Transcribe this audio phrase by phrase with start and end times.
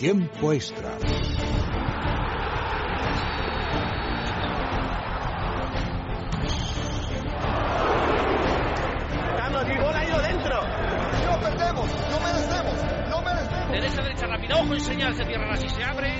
[0.00, 0.96] Tiempo extra.
[9.36, 10.62] Carlos, el gol ha ido dentro.
[11.26, 13.70] No perdemos, no merecemos, no merecemos.
[13.72, 14.56] Derecha, derecha, rápida.
[14.62, 16.14] Ojo y señal, se cierran así, se abre.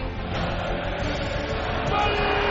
[1.88, 2.49] ¡Gol!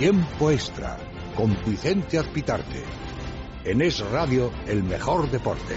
[0.00, 0.96] Tiempo extra
[1.36, 2.82] con Vicente Azpitarte.
[3.64, 5.76] En Es Radio, el mejor deporte.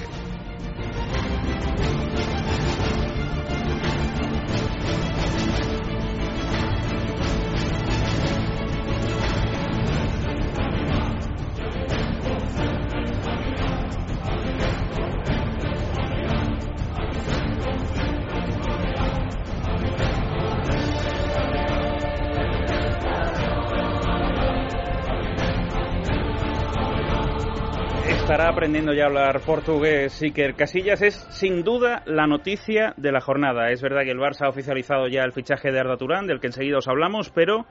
[28.63, 30.21] Aprendiendo ya a hablar portugués.
[30.21, 33.71] Iker Casillas es sin duda la noticia de la jornada.
[33.71, 36.47] Es verdad que el Barça ha oficializado ya el fichaje de Arda Turán, del que
[36.47, 37.65] enseguida os hablamos, pero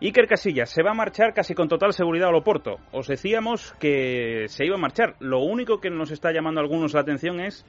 [0.00, 2.76] Iker Casillas se va a marchar casi con total seguridad a Loporto.
[2.92, 5.16] Os decíamos que se iba a marchar.
[5.18, 7.66] Lo único que nos está llamando a algunos la atención es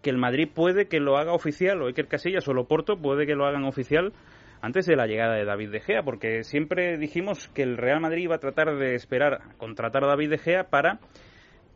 [0.00, 3.34] que el Madrid puede que lo haga oficial, o Iker Casillas o Loporto puede que
[3.34, 4.12] lo hagan oficial
[4.60, 8.22] antes de la llegada de David De Gea, porque siempre dijimos que el Real Madrid
[8.22, 11.00] iba a tratar de esperar contratar a David De Gea para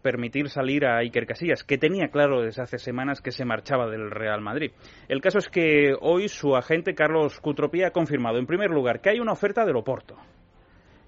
[0.03, 4.11] permitir salir a Iker Casillas, que tenía claro desde hace semanas que se marchaba del
[4.11, 4.73] Real Madrid.
[5.09, 9.11] El caso es que hoy su agente Carlos Cutropía ha confirmado, en primer lugar, que
[9.11, 10.17] hay una oferta del Oporto.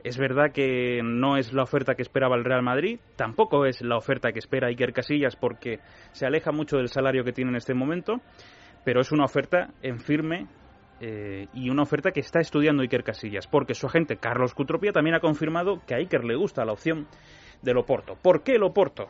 [0.05, 3.97] Es verdad que no es la oferta que esperaba el Real Madrid, tampoco es la
[3.97, 5.79] oferta que espera Iker Casillas porque
[6.11, 8.21] se aleja mucho del salario que tiene en este momento,
[8.85, 10.49] pero es una oferta en firme
[11.01, 15.15] eh, y una oferta que está estudiando Iker Casillas, porque su agente Carlos Cutropía también
[15.15, 17.07] ha confirmado que a Iker le gusta la opción
[17.63, 18.17] del Oporto.
[18.21, 19.09] ¿Por qué el Oporto?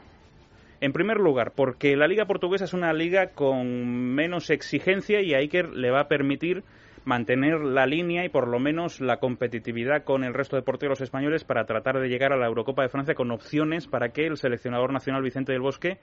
[0.80, 5.38] En primer lugar, porque la liga portuguesa es una liga con menos exigencia y a
[5.38, 6.64] Iker le va a permitir
[7.04, 11.44] mantener la línea y por lo menos la competitividad con el resto de porteros españoles
[11.44, 14.92] para tratar de llegar a la Eurocopa de Francia con opciones para que el seleccionador
[14.92, 15.98] nacional Vicente del Bosque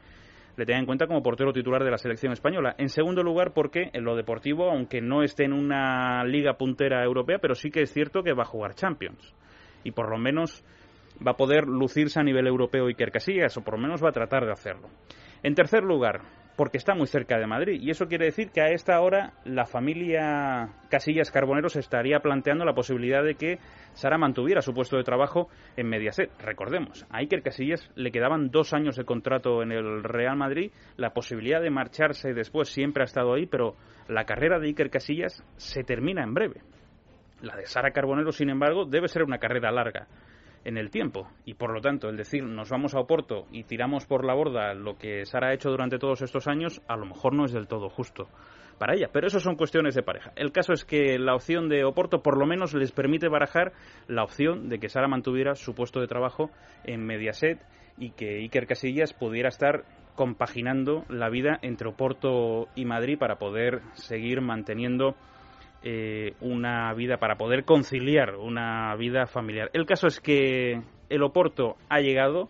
[0.57, 2.75] le tenga en cuenta como portero titular de la selección española.
[2.77, 7.37] En segundo lugar, porque en lo deportivo, aunque no esté en una liga puntera europea,
[7.39, 9.33] pero sí que es cierto que va a jugar Champions.
[9.85, 10.65] Y por lo menos
[11.25, 14.13] va a poder lucirse a nivel europeo Iker Casillas, o por lo menos va a
[14.13, 14.89] tratar de hacerlo.
[15.43, 16.21] En tercer lugar,
[16.59, 19.65] porque está muy cerca de Madrid, y eso quiere decir que a esta hora la
[19.65, 23.59] familia Casillas Carboneros estaría planteando la posibilidad de que
[23.93, 25.47] Sara mantuviera su puesto de trabajo
[25.77, 26.29] en Mediaset.
[26.41, 31.11] Recordemos, a Iker Casillas le quedaban dos años de contrato en el Real Madrid, la
[31.11, 33.75] posibilidad de marcharse después siempre ha estado ahí, pero
[34.09, 36.61] la carrera de Iker Casillas se termina en breve.
[37.41, 40.09] La de Sara Carbonero, sin embargo, debe ser una carrera larga
[40.65, 44.05] en el tiempo y por lo tanto el decir nos vamos a Oporto y tiramos
[44.05, 47.33] por la borda lo que Sara ha hecho durante todos estos años a lo mejor
[47.33, 48.27] no es del todo justo
[48.79, 50.31] para ella, pero eso son cuestiones de pareja.
[50.35, 53.73] El caso es que la opción de Oporto por lo menos les permite barajar
[54.07, 56.49] la opción de que Sara mantuviera su puesto de trabajo
[56.85, 57.59] en Mediaset
[57.97, 59.83] y que Iker Casillas pudiera estar
[60.15, 65.15] compaginando la vida entre Oporto y Madrid para poder seguir manteniendo
[65.83, 69.69] eh, una vida para poder conciliar una vida familiar.
[69.73, 72.49] El caso es que el Oporto ha llegado,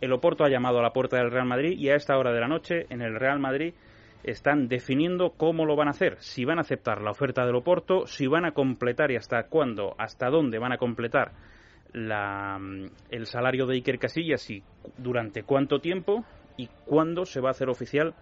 [0.00, 2.40] el Oporto ha llamado a la puerta del Real Madrid y a esta hora de
[2.40, 3.74] la noche en el Real Madrid
[4.22, 8.06] están definiendo cómo lo van a hacer, si van a aceptar la oferta del Oporto,
[8.06, 11.32] si van a completar y hasta cuándo, hasta dónde van a completar
[11.92, 12.58] la,
[13.10, 14.62] el salario de Iker Casillas y
[14.98, 16.24] durante cuánto tiempo
[16.56, 18.14] y cuándo se va a hacer oficial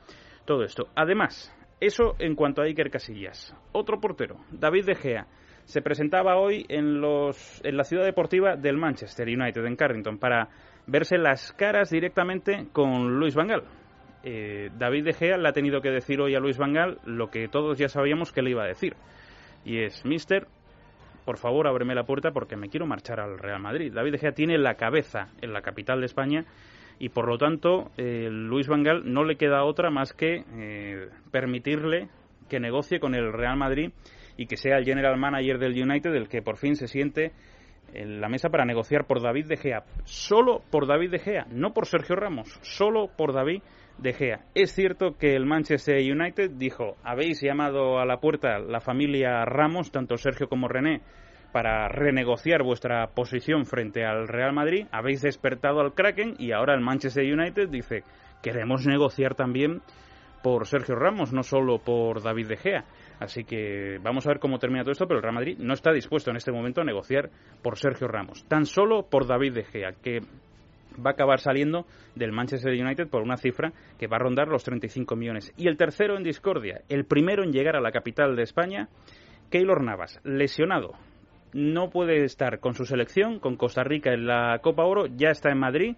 [0.44, 0.88] todo esto.
[0.94, 3.54] Además, eso en cuanto a Iker Casillas.
[3.72, 5.26] Otro portero, David De Gea,
[5.64, 10.48] se presentaba hoy en, los, en la ciudad deportiva del Manchester United, en Carrington, para
[10.86, 13.64] verse las caras directamente con Luis Van Gaal.
[14.24, 17.30] Eh, David De Gea le ha tenido que decir hoy a Luis Van Gaal lo
[17.30, 18.96] que todos ya sabíamos que le iba a decir.
[19.64, 20.46] Y es, Mister,
[21.24, 23.92] por favor ábreme la puerta porque me quiero marchar al Real Madrid.
[23.92, 26.46] David De Gea tiene la cabeza en la capital de España
[26.98, 31.08] y por lo tanto eh, Luis Van Gaal no le queda otra más que eh,
[31.30, 32.08] permitirle
[32.48, 33.90] que negocie con el Real Madrid
[34.36, 37.32] y que sea el general manager del United el que por fin se siente
[37.92, 39.84] en la mesa para negociar por David De Gea.
[40.04, 43.62] Solo por David De Gea, no por Sergio Ramos, solo por David
[43.98, 44.44] De Gea.
[44.54, 49.90] Es cierto que el Manchester United dijo, habéis llamado a la puerta la familia Ramos,
[49.90, 51.00] tanto Sergio como René,
[51.52, 56.80] para renegociar vuestra posición frente al Real Madrid, habéis despertado al Kraken y ahora el
[56.80, 58.04] Manchester United dice
[58.42, 59.82] queremos negociar también
[60.42, 62.84] por Sergio Ramos, no solo por David De Gea.
[63.18, 65.92] Así que vamos a ver cómo termina todo esto, pero el Real Madrid no está
[65.92, 67.30] dispuesto en este momento a negociar
[67.62, 70.20] por Sergio Ramos, tan solo por David De Gea, que
[71.04, 74.64] va a acabar saliendo del Manchester United por una cifra que va a rondar los
[74.64, 75.52] 35 millones.
[75.56, 78.88] Y el tercero en discordia, el primero en llegar a la capital de España,
[79.50, 80.92] Keylor Navas, lesionado.
[81.52, 85.50] No puede estar con su selección, con Costa Rica en la Copa Oro, ya está
[85.50, 85.96] en Madrid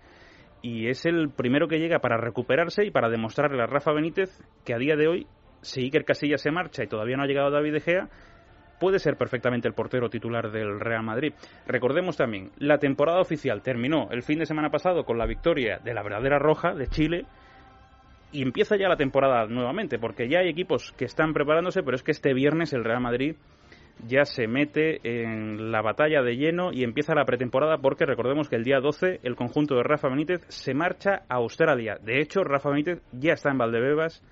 [0.62, 4.31] y es el primero que llega para recuperarse y para demostrarle a Rafa Benítez
[4.64, 5.26] que a día de hoy,
[5.62, 8.08] si Iker Casillas se marcha y todavía no ha llegado David De Gea,
[8.79, 11.35] puede ser perfectamente el portero titular del Real Madrid.
[11.67, 15.94] Recordemos también, la temporada oficial terminó el fin de semana pasado con la victoria de
[15.94, 17.26] la verdadera roja de Chile
[18.32, 22.02] y empieza ya la temporada nuevamente, porque ya hay equipos que están preparándose, pero es
[22.02, 23.37] que este viernes el Real Madrid
[24.06, 28.56] ya se mete en la batalla de lleno y empieza la pretemporada porque recordemos que
[28.56, 31.99] el día 12 el conjunto de Rafa Benítez se marcha a Australia.
[32.02, 34.23] De hecho, Rafa Benítez ya está en Valdebebas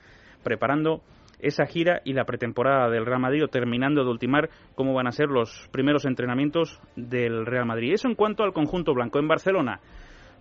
[0.42, 1.02] preparando
[1.40, 5.28] esa gira y la pretemporada del Real Madrid, terminando de ultimar cómo van a ser
[5.28, 7.92] los primeros entrenamientos del Real Madrid.
[7.92, 9.18] Eso en cuanto al conjunto blanco.
[9.18, 9.80] En Barcelona,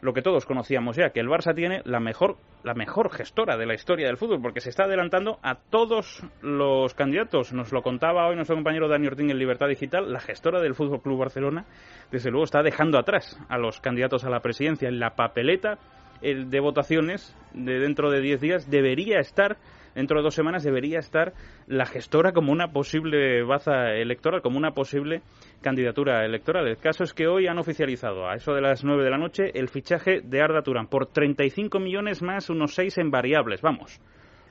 [0.02, 3.66] lo que todos conocíamos ya, que el Barça tiene la mejor, la mejor gestora de
[3.66, 7.54] la historia del fútbol, porque se está adelantando a todos los candidatos.
[7.54, 11.02] Nos lo contaba hoy nuestro compañero Dani Ortín en Libertad Digital, la gestora del Fútbol
[11.02, 11.66] Club Barcelona,
[12.12, 14.88] desde luego está dejando atrás a los candidatos a la presidencia.
[14.88, 15.80] En la papeleta
[16.22, 19.58] de votaciones de dentro de 10 días debería estar
[19.98, 21.34] dentro de dos semanas debería estar
[21.66, 25.24] la gestora como una posible baza electoral, como una posible
[25.62, 26.68] candidatura electoral.
[26.68, 29.52] El caso es que hoy han oficializado a eso de las nueve de la noche
[29.56, 33.62] el fichaje de Arda Turán por 35 millones más unos seis en variables.
[33.62, 34.00] Vamos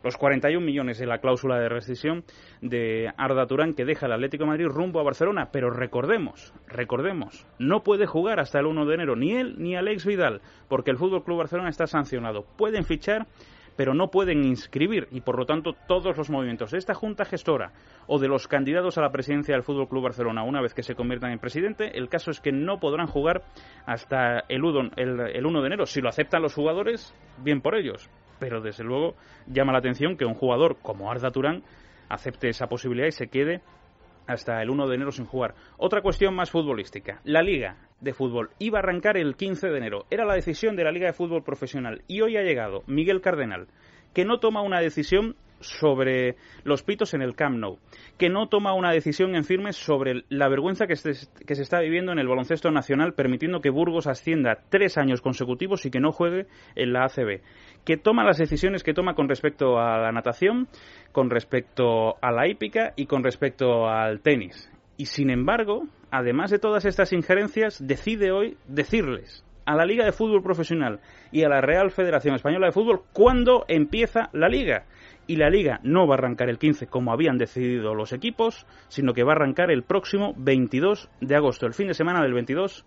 [0.03, 2.25] los 41 millones de la cláusula de rescisión
[2.61, 5.51] de Arda Turán que deja el Atlético de Madrid rumbo a Barcelona.
[5.53, 10.07] Pero recordemos, recordemos, no puede jugar hasta el 1 de enero ni él ni Alex
[10.07, 12.45] Vidal, porque el Fútbol Club Barcelona está sancionado.
[12.57, 13.27] Pueden fichar
[13.77, 17.73] pero no pueden inscribir y por lo tanto todos los movimientos de esta junta gestora
[18.07, 20.95] o de los candidatos a la presidencia del Fútbol Club Barcelona una vez que se
[20.95, 23.45] conviertan en presidente, el caso es que no podrán jugar
[23.85, 25.87] hasta el 1, el 1 de enero.
[25.87, 29.15] Si lo aceptan los jugadores, bien por ellos, pero desde luego
[29.47, 31.63] llama la atención que un jugador como Arda Turán
[32.09, 33.61] acepte esa posibilidad y se quede
[34.27, 35.55] hasta el 1 de enero sin jugar.
[35.77, 37.21] Otra cuestión más futbolística.
[37.25, 40.07] La Liga de Fútbol iba a arrancar el 15 de enero.
[40.11, 42.03] Era la decisión de la Liga de Fútbol Profesional.
[42.07, 43.69] Y hoy ha llegado Miguel Cardenal,
[44.13, 47.79] que no toma una decisión sobre los pitos en el Camp Nou,
[48.19, 51.13] que no toma una decisión en firme sobre la vergüenza que se,
[51.47, 55.87] que se, está viviendo en el baloncesto nacional, permitiendo que Burgos ascienda tres años consecutivos
[55.87, 57.41] y que no juegue en la ACB,
[57.85, 60.69] que toma las decisiones que toma con respecto a la natación,
[61.13, 64.71] con respecto a la hípica y con respecto al tenis.
[64.97, 70.13] Y sin embargo, además de todas estas injerencias, decide hoy decirles a la Liga de
[70.13, 71.01] Fútbol Profesional
[71.33, 74.87] y a la Real Federación Española de Fútbol cuándo empieza la liga.
[75.27, 79.13] Y la liga no va a arrancar el 15 como habían decidido los equipos, sino
[79.13, 82.85] que va a arrancar el próximo 22 de agosto, el fin de semana del 22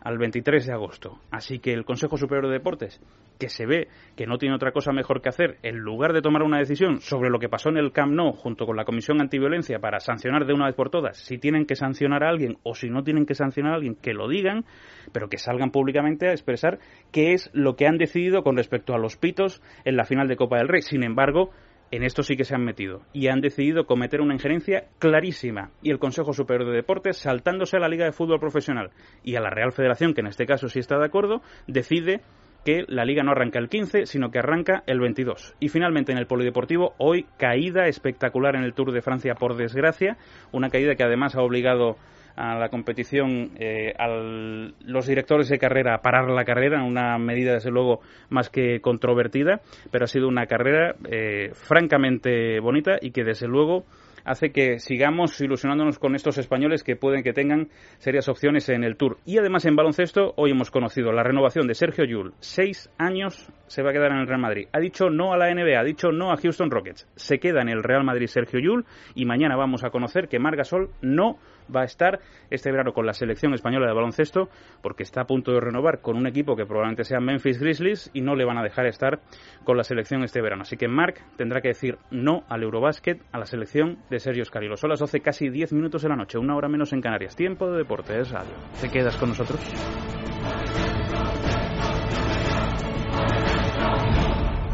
[0.00, 1.18] al 23 de agosto.
[1.30, 3.00] Así que el Consejo Superior de Deportes,
[3.38, 6.42] que se ve que no tiene otra cosa mejor que hacer, en lugar de tomar
[6.42, 9.78] una decisión sobre lo que pasó en el Camp Nou junto con la Comisión Antiviolencia
[9.78, 12.88] para sancionar de una vez por todas, si tienen que sancionar a alguien o si
[12.88, 14.64] no tienen que sancionar a alguien, que lo digan,
[15.12, 16.78] pero que salgan públicamente a expresar
[17.12, 20.36] qué es lo que han decidido con respecto a los pitos en la final de
[20.36, 20.82] Copa del Rey.
[20.82, 21.50] Sin embargo,
[21.90, 25.70] en esto sí que se han metido y han decidido cometer una injerencia clarísima.
[25.82, 28.90] Y el Consejo Superior de Deportes, saltándose a la Liga de Fútbol Profesional
[29.22, 32.20] y a la Real Federación, que en este caso sí está de acuerdo, decide
[32.64, 35.54] que la liga no arranca el 15, sino que arranca el 22.
[35.60, 40.18] Y finalmente en el polideportivo, hoy caída espectacular en el Tour de Francia por desgracia,
[40.52, 41.96] una caída que además ha obligado
[42.38, 47.54] a la competición eh, a los directores de carrera a parar la carrera, una medida
[47.54, 53.24] desde luego más que controvertida, pero ha sido una carrera eh, francamente bonita y que
[53.24, 53.84] desde luego
[54.24, 57.68] hace que sigamos ilusionándonos con estos españoles que pueden que tengan
[57.98, 59.18] serias opciones en el Tour.
[59.24, 62.34] Y además en baloncesto, hoy hemos conocido la renovación de Sergio Yul.
[62.38, 64.68] Seis años se va a quedar en el Real Madrid.
[64.72, 67.08] Ha dicho no a la NBA, ha dicho no a Houston Rockets.
[67.16, 70.90] Se queda en el Real Madrid Sergio Yul y mañana vamos a conocer que Margasol
[71.00, 71.38] no
[71.74, 72.20] va a estar
[72.50, 74.48] este verano con la selección española de baloncesto
[74.82, 78.20] porque está a punto de renovar con un equipo que probablemente sea Memphis Grizzlies y
[78.20, 79.20] no le van a dejar estar
[79.64, 80.62] con la selección este verano.
[80.62, 84.76] Así que Marc tendrá que decir no al Eurobasket, a la selección de Sergio Escarilo.
[84.76, 87.36] Son las 12, casi 10 minutos de la noche, una hora menos en Canarias.
[87.36, 88.54] Tiempo de deportes radio.
[88.80, 89.60] ¿Te quedas con nosotros?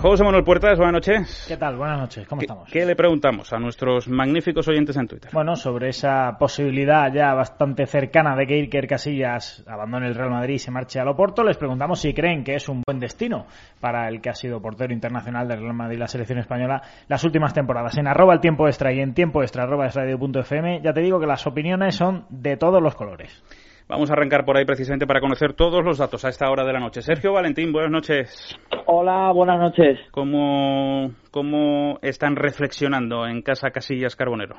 [0.07, 1.47] José Manuel Puertas, buenas noches.
[1.49, 1.77] ¿Qué tal?
[1.77, 2.71] Buenas noches, ¿cómo ¿Qué, estamos?
[2.71, 5.31] ¿Qué le preguntamos a nuestros magníficos oyentes en Twitter?
[5.33, 10.57] Bueno, sobre esa posibilidad ya bastante cercana de que Iker Casillas abandone el Real Madrid
[10.57, 13.47] y se marche al Oporto, les preguntamos si creen que es un buen destino
[13.81, 17.25] para el que ha sido portero internacional del Real Madrid y la selección española las
[17.25, 17.97] últimas temporadas.
[17.97, 21.19] En arroba el tiempo extra y en tiempo extra arroba es radio.fm ya te digo
[21.19, 23.43] que las opiniones son de todos los colores.
[23.87, 26.73] Vamos a arrancar por ahí precisamente para conocer todos los datos a esta hora de
[26.73, 27.03] la noche.
[27.03, 28.59] Sergio Valentín, buenas noches.
[28.87, 29.99] Hola, buenas noches.
[30.11, 34.57] ¿Cómo, cómo están reflexionando en casa Casillas Carbonero?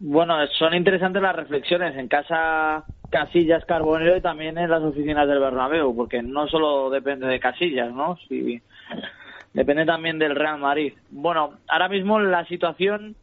[0.00, 5.40] Bueno, son interesantes las reflexiones en casa Casillas Carbonero y también en las oficinas del
[5.40, 8.16] Bernabéu, porque no solo depende de Casillas, ¿no?
[8.28, 8.62] Si,
[9.52, 10.94] depende también del Real Madrid.
[11.10, 13.14] Bueno, ahora mismo la situación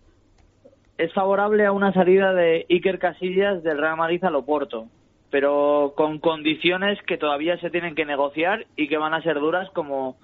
[1.01, 4.86] es favorable a una salida de Iker Casillas del Real Madrid al Oporto,
[5.31, 9.67] pero con condiciones que todavía se tienen que negociar y que van a ser duras
[9.72, 10.17] como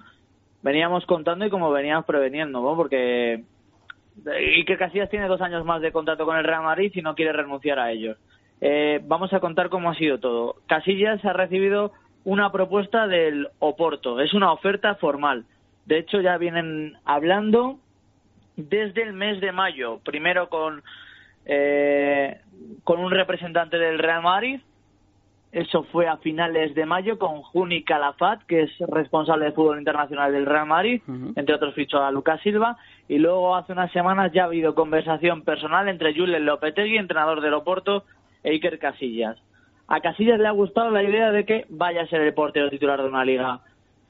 [0.62, 2.76] veníamos contando y como veníamos preveniendo, ¿no?
[2.76, 3.42] Porque
[4.24, 7.32] Iker Casillas tiene dos años más de contrato con el Real Madrid y no quiere
[7.32, 8.16] renunciar a ellos.
[8.60, 10.56] Eh, vamos a contar cómo ha sido todo.
[10.68, 11.92] Casillas ha recibido
[12.22, 15.44] una propuesta del Oporto, es una oferta formal.
[15.86, 17.80] De hecho, ya vienen hablando
[18.58, 20.82] desde el mes de mayo, primero con,
[21.46, 22.40] eh,
[22.82, 24.60] con un representante del Real Madrid,
[25.52, 30.32] eso fue a finales de mayo con Juni Calafat, que es responsable de fútbol internacional
[30.32, 31.32] del Real Madrid, uh -huh.
[31.36, 32.76] entre otros fichó a Lucas Silva,
[33.08, 37.54] y luego hace unas semanas ya ha habido conversación personal entre Julen Lopetegui, entrenador del
[37.54, 38.04] Oporto,
[38.42, 39.38] e Iker Casillas.
[39.86, 43.00] A Casillas le ha gustado la idea de que vaya a ser el portero titular
[43.00, 43.60] de una liga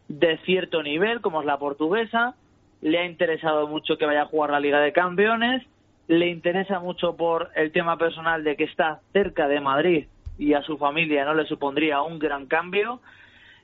[0.08, 2.34] de cierto nivel, como es la portuguesa,
[2.80, 5.62] le ha interesado mucho que vaya a jugar la Liga de Campeones,
[6.06, 10.06] le interesa mucho por el tema personal de que está cerca de Madrid
[10.38, 13.00] y a su familia no le supondría un gran cambio,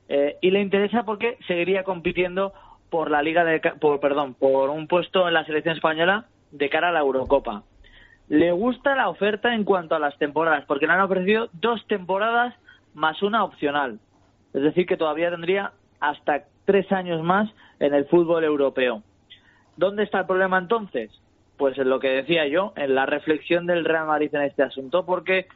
[0.08, 2.52] eh, y le interesa porque seguiría compitiendo
[2.90, 6.88] por la Liga de, por, perdón, por un puesto en la selección española de cara
[6.88, 7.62] a la Eurocopa.
[8.28, 12.54] Le gusta la oferta en cuanto a las temporadas, porque le han ofrecido dos temporadas
[12.94, 13.98] más una opcional.
[14.52, 19.02] Es decir, que todavía tendría hasta tres años más en el fútbol europeo.
[19.76, 21.10] ¿Dónde está el problema entonces?
[21.56, 25.04] Pues en lo que decía yo, en la reflexión del Real Madrid en este asunto,
[25.04, 25.46] porque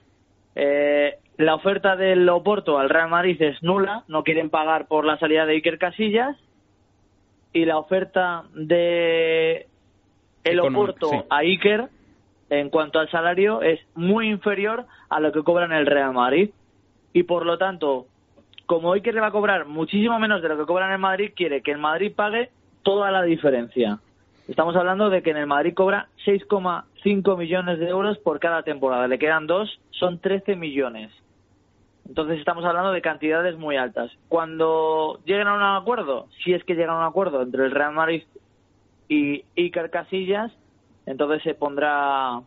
[0.55, 5.19] eh, la oferta del Oporto al Real Madrid es nula, no quieren pagar por la
[5.19, 6.37] salida de Iker Casillas,
[7.53, 9.67] y la oferta de
[10.45, 11.17] el Oporto sí.
[11.31, 11.89] a Iker
[12.51, 16.51] en cuanto al salario es muy inferior a lo que cobran el Real Madrid
[17.13, 18.07] y por lo tanto
[18.69, 21.63] como Iker le va a cobrar muchísimo menos de lo que cobra en Madrid, quiere
[21.63, 22.51] que el Madrid pague
[22.83, 23.99] toda la diferencia.
[24.47, 29.09] Estamos hablando de que en el Madrid cobra 6,5 millones de euros por cada temporada.
[29.09, 31.11] Le quedan dos, son 13 millones.
[32.07, 34.11] Entonces estamos hablando de cantidades muy altas.
[34.29, 37.95] Cuando lleguen a un acuerdo, si es que llegan a un acuerdo entre el Real
[37.95, 38.25] Madrid
[39.09, 40.53] y Iker Casillas,
[41.07, 42.43] entonces se pondrá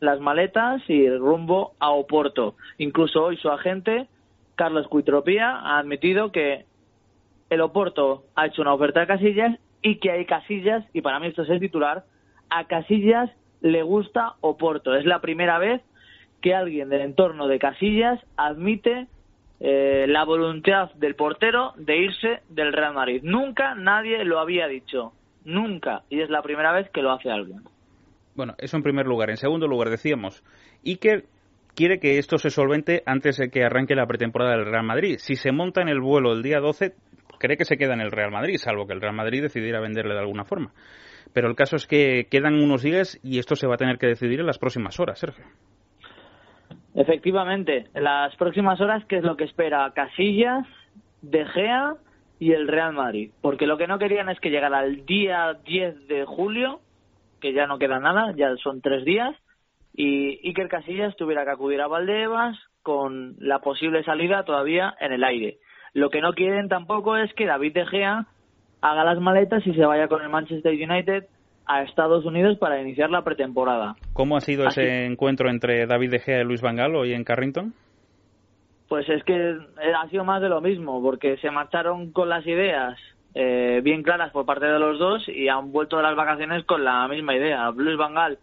[0.00, 2.56] las maletas y el rumbo a Oporto.
[2.78, 4.08] Incluso hoy su agente
[4.56, 6.64] Carlos Cuitropía ha admitido que
[7.50, 11.26] el Oporto ha hecho una oferta a Casillas y que hay Casillas, y para mí
[11.28, 12.04] esto es el titular,
[12.50, 13.30] a Casillas
[13.60, 14.94] le gusta Oporto.
[14.94, 15.82] Es la primera vez
[16.40, 19.06] que alguien del entorno de Casillas admite
[19.60, 23.20] eh, la voluntad del portero de irse del Real Madrid.
[23.22, 25.12] Nunca nadie lo había dicho.
[25.44, 26.02] Nunca.
[26.10, 27.62] Y es la primera vez que lo hace alguien.
[28.34, 29.30] Bueno, eso en primer lugar.
[29.30, 30.42] En segundo lugar, decíamos,
[30.84, 31.24] Iker
[31.74, 35.16] quiere que esto se solvente antes de que arranque la pretemporada del Real Madrid.
[35.18, 36.94] Si se monta en el vuelo el día 12,
[37.38, 40.14] cree que se queda en el Real Madrid, salvo que el Real Madrid decidiera venderle
[40.14, 40.72] de alguna forma.
[41.32, 44.06] Pero el caso es que quedan unos días y esto se va a tener que
[44.06, 45.44] decidir en las próximas horas, Sergio.
[46.94, 50.64] Efectivamente, en las próximas horas, ¿qué es lo que espera Casillas,
[51.22, 51.96] De Gea
[52.38, 53.32] y el Real Madrid?
[53.40, 56.80] Porque lo que no querían es que llegara el día 10 de julio,
[57.40, 59.34] que ya no queda nada, ya son tres días,
[59.94, 65.24] y Iker Casillas tuviera que acudir a Valdebebas con la posible salida todavía en el
[65.24, 65.58] aire.
[65.94, 68.26] Lo que no quieren tampoco es que David De Gea
[68.80, 71.24] haga las maletas y se vaya con el Manchester United
[71.66, 73.94] a Estados Unidos para iniciar la pretemporada.
[74.12, 77.14] ¿Cómo ha sido Así, ese encuentro entre David De Gea y Luis Van Gaal hoy
[77.14, 77.72] en Carrington?
[78.88, 79.56] Pues es que
[79.96, 82.98] ha sido más de lo mismo, porque se marcharon con las ideas
[83.34, 86.84] eh, bien claras por parte de los dos y han vuelto de las vacaciones con
[86.84, 87.70] la misma idea.
[87.70, 88.38] Luis Van Gaal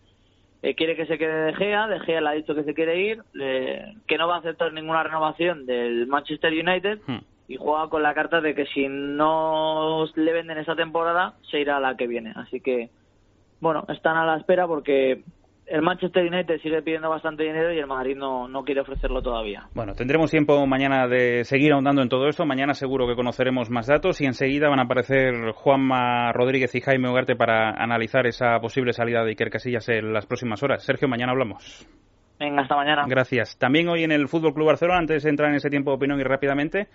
[0.64, 3.00] eh, quiere que se quede De Gea, De Gea le ha dicho que se quiere
[3.00, 7.18] ir, eh, que no va a aceptar ninguna renovación del Manchester United hmm.
[7.48, 11.78] y juega con la carta de que si no le venden esta temporada se irá
[11.78, 12.34] a la que viene.
[12.36, 12.90] Así que,
[13.60, 15.24] bueno, están a la espera porque
[15.72, 19.68] el Manchester United sigue pidiendo bastante dinero y el Madrid no, no quiere ofrecerlo todavía.
[19.74, 22.46] Bueno, tendremos tiempo mañana de seguir ahondando en todo esto.
[22.46, 27.10] Mañana seguro que conoceremos más datos y enseguida van a aparecer Juanma Rodríguez y Jaime
[27.10, 30.84] Ugarte para analizar esa posible salida de Iker Casillas en las próximas horas.
[30.84, 31.88] Sergio, mañana hablamos.
[32.42, 33.04] Venga, hasta mañana.
[33.08, 33.56] Gracias.
[33.60, 36.20] También hoy en el Fútbol Club Barcelona, antes de entrar en ese tiempo de opinión
[36.20, 36.88] y rápidamente,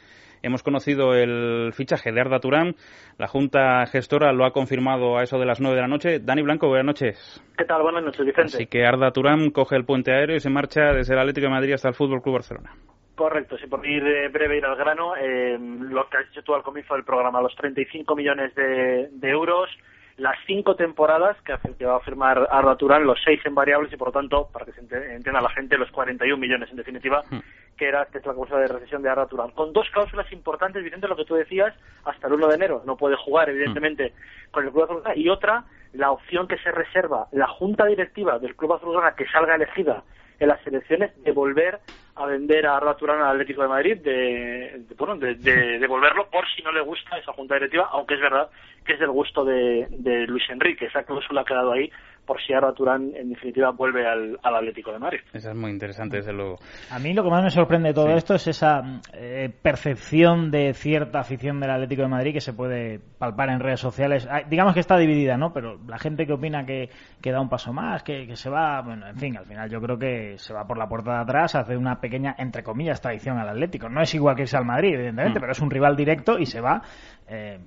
[0.43, 2.75] hemos conocido el fichaje de Arda Turán.
[3.17, 6.19] La Junta Gestora lo ha confirmado a eso de las nueve de la noche.
[6.19, 7.41] Dani Blanco, buenas noches.
[7.57, 7.83] ¿Qué tal?
[7.83, 8.57] Buenas noches, Vicente.
[8.57, 11.53] Así que Arda Turán coge el puente aéreo y se marcha desde el Atlético de
[11.53, 12.73] Madrid hasta el Fútbol Club Barcelona.
[13.15, 16.57] Correcto, si por ir eh, breve ir al grano, eh, lo que has dicho tú
[16.57, 19.71] al comienzo del programa, los 35 millones de, de euros
[20.17, 23.97] las cinco temporadas que, que va a firmar Arda Turán, los seis en variables y
[23.97, 27.39] por lo tanto, para que se entienda la gente, los 41 millones en definitiva, hmm.
[27.77, 29.51] que era que es la causa de recesión de Arda Turán.
[29.51, 32.83] Con dos cláusulas importantes, Vicente, lo que tú decías, hasta el 1 de enero.
[32.87, 34.51] No puede jugar, evidentemente, hmm.
[34.51, 35.17] con el Club Azulgrana.
[35.17, 39.57] Y otra, la opción que se reserva la junta directiva del Club Azulgrana que salga
[39.57, 40.03] elegida
[40.39, 41.81] en las elecciones de volver
[42.15, 46.47] a vender a Arda Turán al Atlético de Madrid, de, bueno, de, de devolverlo por
[46.49, 48.49] si no le gusta esa junta directiva, aunque es verdad
[48.85, 50.87] que es del gusto de, de Luis Enrique.
[50.87, 51.91] Esa cláusula ha quedado ahí
[52.27, 55.21] por si ahora Turán en definitiva vuelve al, Atlético de Madrid.
[55.33, 56.57] Esa es muy interesante, desde luego.
[56.91, 60.73] A mí lo que más me sorprende de todo esto es esa eh, percepción de
[60.73, 64.29] cierta afición del Atlético de Madrid que se puede palpar en redes sociales.
[64.49, 65.53] Digamos que está dividida, ¿no?
[65.53, 66.91] Pero la gente que opina que,
[67.21, 69.81] que da un paso más, que, que, se va, bueno, en fin, al final yo
[69.81, 73.39] creo que se va por la puerta de atrás, hace una pequeña, entre comillas, traición
[73.39, 73.89] al Atlético.
[73.89, 75.43] No es igual que irse al Madrid, evidentemente, mm.
[75.43, 76.83] pero es un rival directo y se va.
[77.29, 77.59] Eh,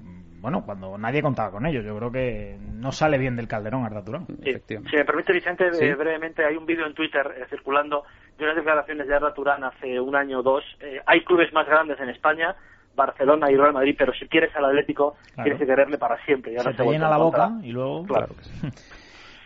[0.42, 1.86] bueno, cuando nadie contaba con ellos.
[1.86, 4.26] Yo creo que no sale bien del Calderón Arda Turán.
[4.26, 8.04] si me permite, Vicente, eh, brevemente, hay un vídeo en Twitter eh, circulando
[8.38, 10.64] de unas declaraciones de Arda Turán hace un año o dos.
[10.80, 12.56] Eh, hay clubes más grandes en España,
[12.96, 16.54] Barcelona y Real Madrid, pero si quieres al Atlético, tienes que quererle para siempre.
[16.54, 18.06] Y ahora se, llena la boca y luego...
[18.06, 18.34] Claro.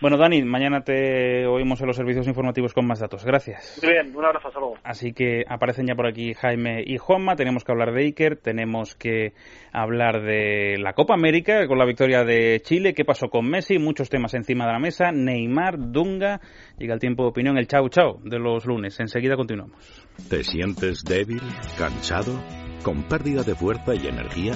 [0.03, 3.23] Bueno, Dani, mañana te oímos en los servicios informativos con más datos.
[3.23, 3.79] Gracias.
[3.81, 4.75] Muy bien, un abrazo, hasta luego.
[4.83, 7.37] Así que aparecen ya por aquí Jaime y Juanma.
[7.37, 9.31] Tenemos que hablar de Iker, tenemos que
[9.71, 12.93] hablar de la Copa América con la victoria de Chile.
[12.93, 13.79] ¿Qué pasó con Messi?
[13.79, 15.13] Muchos temas encima de la mesa.
[15.13, 16.41] Neymar, Dunga.
[16.77, 18.99] Llega el tiempo de opinión, el chau chau de los lunes.
[18.99, 20.05] Enseguida continuamos.
[20.29, 21.43] ¿Te sientes débil,
[21.77, 22.43] cansado,
[22.83, 24.51] con pérdida de fuerza y energía?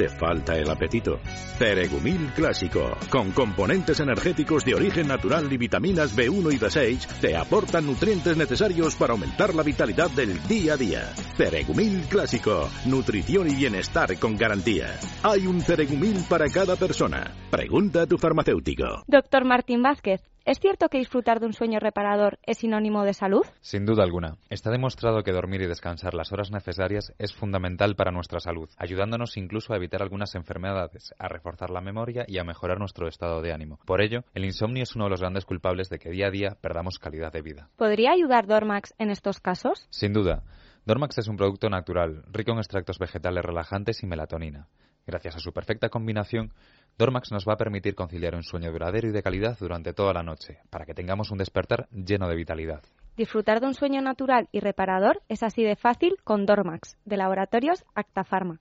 [0.00, 1.20] ¿Te falta el apetito?
[1.58, 7.84] Ceregumil Clásico, con componentes energéticos de origen natural y vitaminas B1 y B6, te aportan
[7.84, 11.02] nutrientes necesarios para aumentar la vitalidad del día a día.
[11.36, 14.98] Ceregumil Clásico, nutrición y bienestar con garantía.
[15.22, 17.34] Hay un Ceregumil para cada persona.
[17.50, 19.04] Pregunta a tu farmacéutico.
[19.06, 20.29] Doctor Martín Vázquez.
[20.46, 23.44] ¿Es cierto que disfrutar de un sueño reparador es sinónimo de salud?
[23.60, 24.38] Sin duda alguna.
[24.48, 29.36] Está demostrado que dormir y descansar las horas necesarias es fundamental para nuestra salud, ayudándonos
[29.36, 33.52] incluso a evitar algunas enfermedades, a reforzar la memoria y a mejorar nuestro estado de
[33.52, 33.78] ánimo.
[33.84, 36.56] Por ello, el insomnio es uno de los grandes culpables de que día a día
[36.58, 37.68] perdamos calidad de vida.
[37.76, 39.86] ¿Podría ayudar Dormax en estos casos?
[39.90, 40.42] Sin duda.
[40.86, 44.68] Dormax es un producto natural, rico en extractos vegetales relajantes y melatonina.
[45.06, 46.52] Gracias a su perfecta combinación,
[46.98, 50.22] Dormax nos va a permitir conciliar un sueño duradero y de calidad durante toda la
[50.22, 52.82] noche, para que tengamos un despertar lleno de vitalidad.
[53.16, 57.84] Disfrutar de un sueño natural y reparador es así de fácil con Dormax, de Laboratorios
[57.94, 58.60] Actafarma.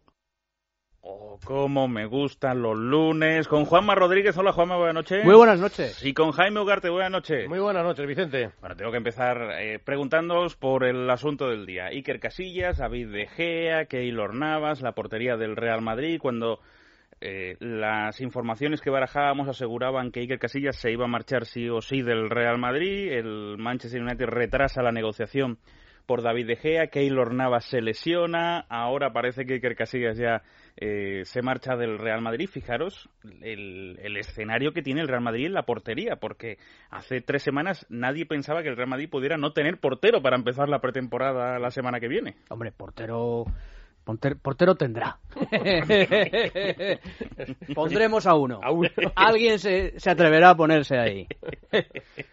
[1.01, 3.47] Oh, cómo me gustan los lunes.
[3.47, 4.37] Con Juanma Rodríguez.
[4.37, 5.23] Hola, Juanma, buenas noches.
[5.23, 6.03] Muy buenas noches.
[6.03, 7.47] Y con Jaime Ugarte, buenas noches.
[7.47, 8.51] Muy buenas noches, Vicente.
[8.59, 11.85] Bueno, tengo que empezar eh, preguntándoos por el asunto del día.
[11.85, 16.59] Iker Casillas, David De Gea, Keylor Navas, la portería del Real Madrid, cuando
[17.21, 21.81] eh, las informaciones que barajábamos aseguraban que Iker Casillas se iba a marchar sí o
[21.81, 25.59] sí del Real Madrid, el Manchester United retrasa la negociación
[26.05, 30.43] por David De Gea, Keylor Navas se lesiona, ahora parece que Iker Casillas ya
[30.81, 32.47] eh, se marcha del Real Madrid.
[32.49, 33.09] Fijaros
[33.41, 36.57] el, escenario que tiene el Real Madrid en la portería, porque
[36.89, 40.69] hace tres semanas nadie pensaba que el Real Madrid pudiera no tener portero para empezar
[40.69, 42.37] la pretemporada la semana que viene.
[42.49, 43.45] Hombre, portero
[44.41, 45.19] Portero tendrá.
[47.75, 48.59] Pondremos a uno.
[49.15, 51.27] Alguien se, atreverá a ponerse ahí.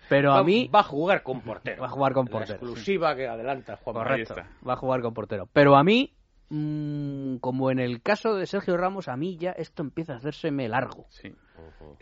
[0.09, 0.71] Pero a mí.
[0.75, 1.83] Va a jugar con portero.
[1.83, 2.55] Va a jugar con portero.
[2.55, 4.37] exclusiva que adelanta Juan Correcto.
[4.67, 5.49] Va a jugar con portero.
[5.53, 6.15] Pero a mí,
[6.49, 10.69] mm, como en el caso de Sergio Ramos, a mí ya esto empieza a hacérseme
[10.69, 11.07] largo.
[11.11, 11.35] Sí.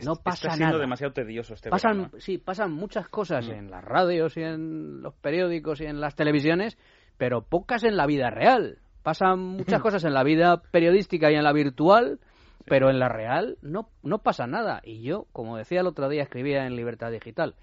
[0.03, 3.51] No pasa Está siendo demasiado tedioso este pasan, Sí, pasan muchas cosas mm.
[3.51, 6.77] en las radios y en los periódicos y en las televisiones,
[7.17, 8.79] pero pocas en la vida real.
[9.03, 12.19] Pasan muchas cosas en la vida periodística y en la virtual,
[12.65, 14.81] pero en la real no, no pasa nada.
[14.83, 17.55] Y yo, como decía el otro día, escribía en Libertad Digital,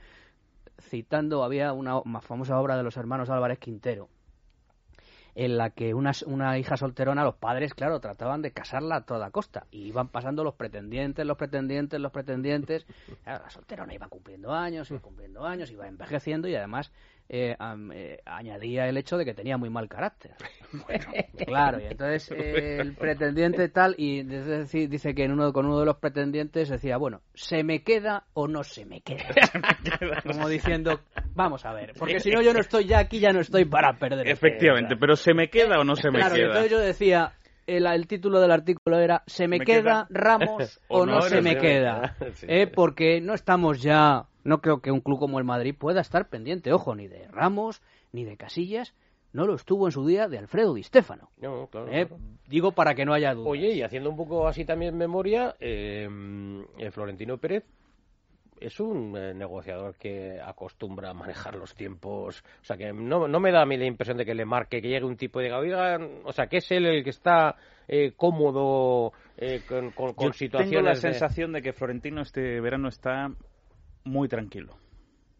[0.81, 4.09] citando, había una, más famosa obra de los hermanos Álvarez Quintero.
[5.35, 9.31] En la que una, una hija solterona, los padres, claro, trataban de casarla a toda
[9.31, 9.66] costa.
[9.71, 12.87] Y iban pasando los pretendientes, los pretendientes, los pretendientes.
[13.25, 16.92] Claro, la solterona iba cumpliendo años, iba cumpliendo años, iba envejeciendo y además
[17.35, 17.57] eh,
[17.95, 20.33] eh, añadía el hecho de que tenía muy mal carácter.
[21.47, 25.81] claro, y entonces eh, el pretendiente tal, y dice, dice que en uno, con uno
[25.81, 29.25] de los pretendientes decía, bueno, ¿se me queda o no se me queda?
[30.27, 31.01] Como diciendo,
[31.35, 33.99] vamos a ver, porque si no yo no estoy ya aquí, ya no estoy para
[33.99, 34.29] perder.
[34.29, 36.47] Efectivamente, pero ¿se me queda o no se me Claro, queda?
[36.49, 37.33] entonces yo decía,
[37.66, 40.07] el, el título del artículo era ¿Se me, ¿Me queda, queda?
[40.11, 42.14] Ramos o, no, se, me queda?
[42.35, 42.47] Sí.
[42.49, 46.28] Eh, porque no estamos ya, no creo que un club como el Madrid pueda estar
[46.28, 48.94] pendiente, ojo, ni de Ramos, ni de Casillas,
[49.33, 51.31] no lo estuvo en su día de Alfredo Di Stéfano.
[51.38, 52.22] No, claro, Eh, claro.
[52.48, 53.48] Digo para que no haya duda.
[53.48, 56.07] Oye, y haciendo un poco así también memoria, eh,
[56.78, 57.64] eh, Florentino Pérez
[58.61, 62.44] es un eh, negociador que acostumbra a manejar los tiempos.
[62.61, 64.81] O sea, que no, no me da a mí la impresión de que le marque,
[64.83, 67.57] que llegue un tipo y diga, oiga, o sea, que es él el que está
[67.88, 70.70] eh, cómodo eh, con, con, con Yo situaciones.
[70.70, 73.31] tengo la de- sensación de que Florentino este verano está
[74.05, 74.77] muy tranquilo.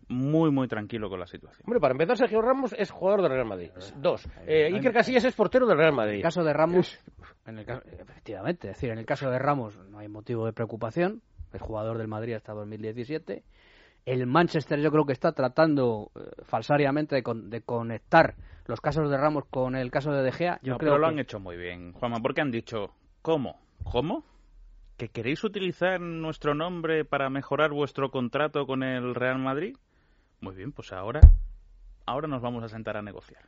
[0.09, 1.63] Muy, muy tranquilo con la situación.
[1.65, 3.71] Hombre, para empezar, Sergio Ramos es jugador del Real Madrid.
[3.97, 4.29] Dos.
[4.47, 6.17] Eh, Iker Casillas es portero del Real En Madrid.
[6.17, 6.99] el caso de Ramos,
[7.47, 10.53] en el caso- efectivamente, es decir, en el caso de Ramos no hay motivo de
[10.53, 11.23] preocupación.
[11.53, 13.43] Es jugador del Madrid hasta 2017.
[14.05, 18.35] El Manchester yo creo que está tratando eh, falsariamente de, con- de conectar
[18.67, 20.59] los casos de Ramos con el caso de De Gea.
[20.63, 22.91] Yo No, creo pero lo que- han hecho muy bien, Juanma, porque han dicho,
[23.23, 23.61] ¿cómo?
[23.85, 24.25] ¿Cómo?
[25.03, 29.75] ¿Que queréis utilizar nuestro nombre para mejorar vuestro contrato con el Real Madrid?
[30.41, 31.19] Muy bien, pues ahora,
[32.07, 33.43] ahora nos vamos a sentar a negociar.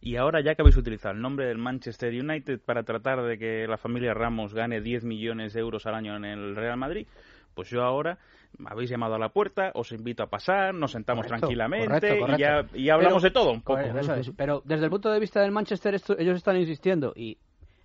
[0.00, 3.68] Y ahora ya que habéis utilizado el nombre del Manchester United para tratar de que
[3.68, 7.06] la familia Ramos gane 10 millones de euros al año en el Real Madrid,
[7.54, 8.18] pues yo ahora
[8.58, 12.18] me habéis llamado a la puerta, os invito a pasar, nos sentamos Correcto, tranquilamente correcto,
[12.18, 12.40] correcto.
[12.40, 13.74] Y, ya, y hablamos Pero- de todo un poco.
[13.78, 14.32] Correcto, eso es.
[14.36, 17.38] Pero desde el punto de vista del Manchester, esto- ellos están insistiendo y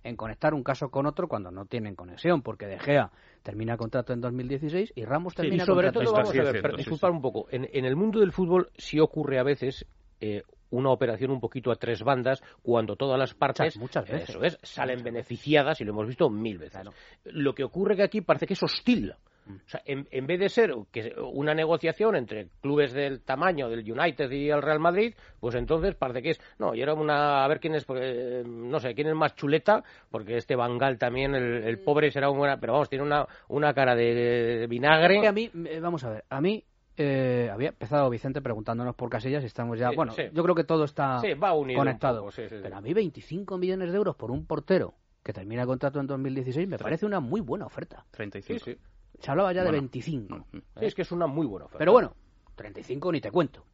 [0.04, 3.10] en conectar un caso con otro cuando no tienen conexión, porque De Gea
[3.42, 7.10] termina contrato en 2016 y Ramos y termina sobre contrato todo, vamos a ver, disculpad
[7.10, 9.86] un poco, en, en el mundo del fútbol sí ocurre a veces
[10.20, 10.42] eh,
[10.76, 14.28] una operación un poquito a tres bandas cuando todas las partes Muchas- muchas veces.
[14.30, 16.88] eso es, salen beneficiadas y lo hemos visto mil veces.
[17.24, 19.14] Lo que ocurre que aquí parece que es hostil.
[19.46, 19.56] Mm.
[19.56, 23.80] O sea, en, en vez de ser que una negociación entre clubes del tamaño del
[23.80, 27.48] United y el Real Madrid, pues entonces parece que es, no, y era una, a
[27.48, 31.34] ver quién es, porque, eh, no sé, quién es más chuleta, porque este Bangal también,
[31.34, 34.14] el, el pobre será un buena, pero vamos, tiene una, una cara de,
[34.60, 35.26] de vinagre.
[35.28, 36.64] A mí, eh, vamos a ver, a mí
[36.96, 40.22] eh, había empezado Vicente preguntándonos por casillas y estamos ya, Sí, bueno, sí.
[40.32, 42.20] yo creo que todo está Sí, va unido un conectado.
[42.20, 42.60] poco, sí, sí, sí.
[42.62, 46.06] Pero a mí 25 millones de euros por un portero que termina el contrato en
[46.06, 48.04] 2016 me parece una muy buena oferta.
[48.12, 48.64] 35.
[48.64, 48.78] Sí, sí.
[49.20, 49.82] Se hablaba ya de Bueno.
[49.82, 50.46] 25.
[50.52, 51.78] Sí, es que es una muy buena oferta.
[51.78, 52.14] Pero bueno,
[52.56, 53.64] 35 ni te cuento.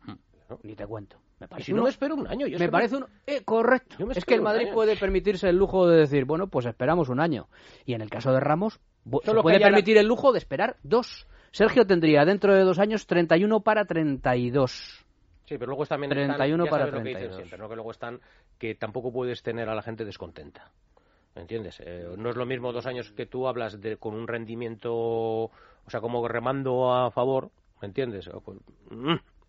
[0.62, 1.16] Ni te cuento.
[1.38, 2.46] Me parece si no me espero un año.
[2.46, 3.06] yo me parece un...
[3.26, 4.04] eh, correcto.
[4.04, 4.74] Me Es que el Madrid año.
[4.74, 7.48] puede permitirse el lujo de decir, bueno, pues esperamos un año.
[7.86, 10.38] Y en el caso de Ramos, se Solo que puede la- permitir el lujo de
[10.38, 11.26] esperar dos.
[11.52, 15.04] Sergio tendría dentro de dos años 31 para 32.
[15.44, 17.36] Sí, pero luego también 31 están, para sabes lo que dicen 32.
[17.36, 17.68] siempre, ¿no?
[17.68, 18.20] Que luego están
[18.58, 20.70] que tampoco puedes tener a la gente descontenta.
[21.34, 21.80] ¿Me entiendes?
[21.84, 25.50] Eh, no es lo mismo dos años que tú hablas de con un rendimiento, o
[25.88, 28.28] sea, como remando a favor, ¿me entiendes?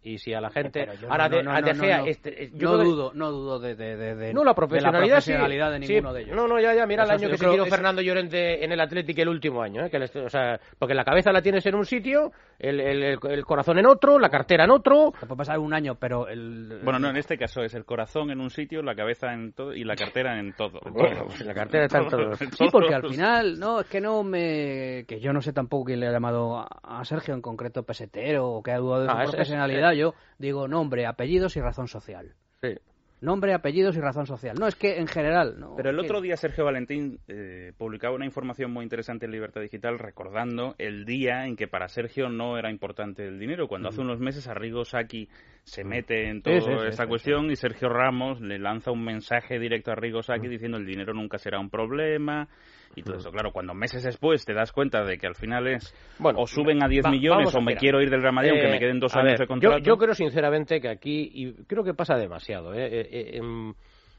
[0.03, 1.97] Y si a la gente Pero yo ahora no, de, no, no, De no, Gea,
[1.99, 2.05] no.
[2.07, 5.31] este, eh, yo dudo, no dudo de, de, de, de- no, la profesionalidad, de, sí.
[5.31, 6.35] la profesionalidad de Sí, ninguno de ellos.
[6.35, 8.79] No, no, ya, ya, mira el año que se tiró es- Fernando Llorente en el
[8.81, 9.91] Atlético el último año, ¿eh?
[9.91, 13.19] Que le- o sea, porque la cabeza la tienes en un sitio, el, el- el-
[13.29, 15.11] el corazón en otro, la cartera en otro.
[15.19, 16.79] Te puede pasar un año, pero el...
[16.83, 19.71] Bueno, no, en este caso es el corazón en un sitio, la cabeza en todo
[19.75, 20.79] y la cartera en todo.
[20.91, 22.31] Bueno, pues la cartera está en todo.
[22.57, 25.05] Sí, porque al final, no, es que no me.
[25.07, 28.63] Que yo no sé tampoco quién le ha llamado a, Sergio en concreto pesetero o
[28.63, 32.35] que ha dudado de Ah, su es- es- Yo digo nombre, apellidos y razón social.
[32.61, 32.75] Sí.
[33.21, 34.55] Nombre, apellidos y razón social.
[34.59, 35.59] No, es que en general.
[35.59, 39.61] No, Pero el otro día Sergio Valentín eh, publicaba una información muy interesante en Libertad
[39.61, 43.67] Digital recordando el día en que para Sergio no era importante el dinero.
[43.67, 45.29] Cuando hace unos meses Arrigo Saki
[45.63, 49.03] se mete en toda sí, sí, esta sí, cuestión y Sergio Ramos le lanza un
[49.03, 52.49] mensaje directo a Arrigo Saki diciendo el dinero nunca será un problema
[52.95, 53.31] y todo eso.
[53.31, 56.87] Claro, cuando meses después te das cuenta de que al final es o suben a
[56.87, 59.15] 10 Va- millones o me quiero ir del Real Madrid aunque eh, me queden dos
[59.15, 59.77] años ver, de contrato.
[59.79, 62.85] Yo, yo creo sinceramente que aquí, y creo que pasa demasiado, ¿eh?
[62.87, 63.73] Eh, eh, em,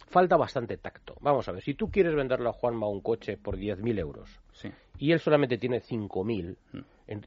[0.08, 1.14] falta bastante tacto.
[1.20, 4.28] Vamos a ver, si tú quieres venderle a Juanma un coche por 10.000 euros
[4.98, 6.56] y él solamente tiene 5.000.
[6.74, 6.84] En-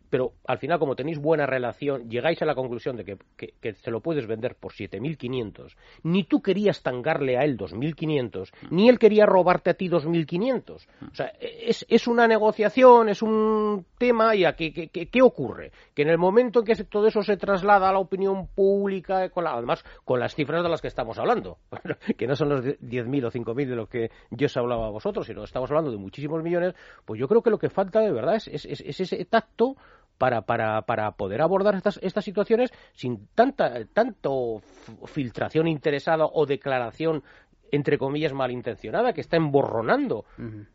[0.09, 4.01] Pero al final, como tenéis buena relación, llegáis a la conclusión de que, se lo
[4.01, 5.75] puedes vender por 7.500.
[6.03, 10.87] Ni tú querías tangarle a él 2.500, ni él quería robarte a ti 2.500.
[11.11, 15.71] O sea, es, es una negociación, es un tema, y ¿qué, qué- qué ocurre?
[15.93, 19.43] Que en el momento en que todo eso se traslada a la opinión pública, con
[19.43, 21.57] la- además con las cifras de las que estamos hablando,
[22.17, 25.25] que no son los 10.000 o 5.000 de lo que yo os hablaba a vosotros,
[25.27, 26.73] sino estamos hablando de muchísimos millones,
[27.05, 29.74] pues yo creo que lo que falta de verdad es- es ese tacto
[30.17, 34.61] para, para, para poder abordar estas, estas situaciones sin tanta tanto
[35.05, 37.23] filtración interesada o declaración
[37.71, 40.23] entre comillas malintencionada que está emborronando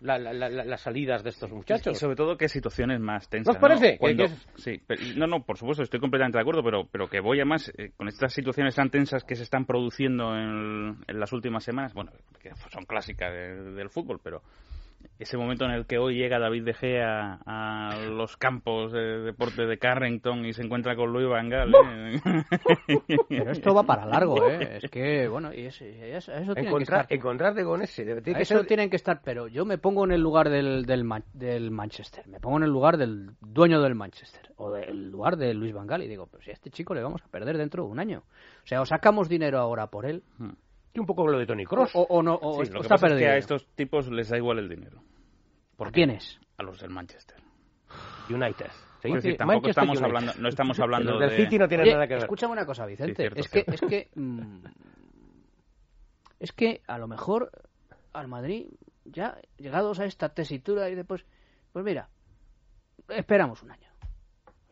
[0.01, 1.93] la- la- la- la- las salidas de estos muchachos.
[1.93, 3.47] Y sobre todo que situaciones más tensas.
[3.47, 3.93] ¿No os parece?
[3.93, 3.99] ¿no?
[4.01, 7.21] Cuando- es- Sí, pero- no, no, por supuesto, estoy completamente de acuerdo, pero, pero que
[7.21, 11.21] voy a más eh, con estas situaciones tan tensas que se están produciendo en, en
[11.21, 12.11] las últimas semanas, bueno,
[12.43, 14.43] que son clásicas de- del fútbol, pero
[15.23, 19.67] ese momento en el que hoy llega David De Gea a los campos de deporte
[19.67, 21.73] de Carrington y se encuentra con Luis Van Gaal.
[21.75, 22.21] ¿eh?
[23.29, 24.79] Pero esto va para largo, ¿eh?
[24.83, 27.07] Es que, bueno, y es- es- eso tiene que estar.
[27.09, 28.05] encontrarte con ese.
[28.05, 30.21] debe- tiene A que eso ser- tienen que estar, pero yo me pongo en el
[30.21, 34.71] lugar del, del, del Manchester, me pongo en el lugar del dueño del Manchester, o
[34.73, 37.23] del lugar de Luis Van Gaal, y digo, pues si a este chico le vamos
[37.23, 38.23] a perder dentro de un año.
[38.65, 40.23] O sea, o sacamos dinero ahora por él,
[40.93, 41.93] Y un poco lo de Tony Cross.
[41.95, 43.31] o, o no, o, Sí, lo que está pasa es que perdido.
[43.33, 44.99] a estos tipos les da igual el dinero.
[45.81, 46.39] ¿Por quiénes?
[46.59, 47.39] A los del Manchester.
[48.29, 48.67] United.
[49.01, 49.09] ¿sí?
[49.09, 50.05] Es decir, Sí, tampoco Manchester estamos United.
[50.05, 51.37] hablando, no estamos hablando del de...
[51.37, 52.23] City no tienen Oye, nada que ver.
[52.25, 53.15] Escúchame una cosa, Vicente.
[53.15, 53.73] Sí, cierto, es que, cierto.
[53.73, 54.65] es que, mm,
[56.39, 57.51] es que a lo mejor
[58.13, 58.67] al Madrid,
[59.07, 61.25] ya llegados a esta tesitura y después,
[61.73, 62.11] pues mira,
[63.09, 63.89] esperamos un año.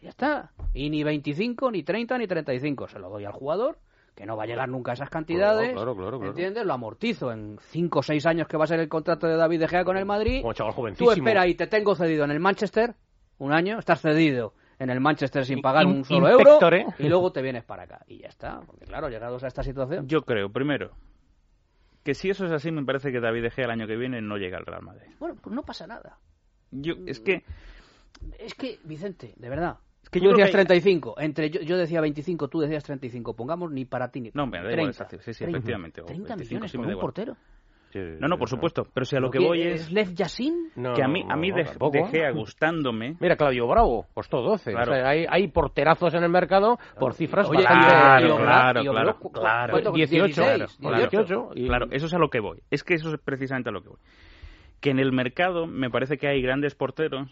[0.02, 0.52] Ya está.
[0.74, 2.86] Y ni 25, ni 30, ni 35.
[2.86, 3.78] Se lo doy al jugador,
[4.18, 5.72] que no va a llegar nunca a esas cantidades.
[5.74, 6.30] Claro, claro, claro.
[6.32, 6.66] ¿Entiendes?
[6.66, 9.60] Lo amortizo en 5 o 6 años que va a ser el contrato de David
[9.60, 10.40] De Gea con el Madrid.
[10.42, 12.96] Como chaval Tú espera y te tengo cedido en el Manchester
[13.38, 16.94] un año, estás cedido en el Manchester sin pagar In- un solo inspector, euro ¿eh?
[16.98, 18.00] y luego te vienes para acá.
[18.08, 20.08] Y ya está, porque claro, llegados a esta situación.
[20.08, 20.90] Yo creo, primero,
[22.02, 24.20] que si eso es así, me parece que David De Gea el año que viene
[24.20, 25.10] no llega al Real Madrid.
[25.20, 26.18] Bueno, pues no pasa nada.
[26.72, 27.44] Yo, es que...
[28.40, 29.76] Es que, Vicente, de verdad.
[30.02, 33.34] Es que yo decías que hay- 35, entre yo, yo decía 25, tú decías 35.
[33.36, 35.58] Pongamos ni para ti ni para No, me da igual 30, esa- sí, sí, 30,
[35.58, 37.06] efectivamente, o 30 25 millones sí me por da un igual.
[37.06, 37.36] portero.
[38.20, 39.90] No, no, por supuesto, pero si a lo que ¿Qué, voy es...
[39.90, 40.72] Lev Yassin?
[40.76, 41.92] No, que a mí, a mí no, de, tampoco.
[41.96, 43.16] De Gea gustándome...
[43.18, 44.72] Mira, Claudio Bravo, costó 12.
[44.72, 44.92] Claro.
[44.92, 47.86] O sea, hay, hay porterazos en el mercado por cifras Oye, bastante...
[47.88, 49.72] Claro, claro, claro, ¿cu- claro.
[49.72, 52.60] cuánto- 18, 16, Claro, 18, y- Claro, eso es a lo que voy.
[52.70, 53.98] Es que eso es precisamente a lo que voy.
[54.80, 57.30] Que en el mercado me parece que hay grandes porteros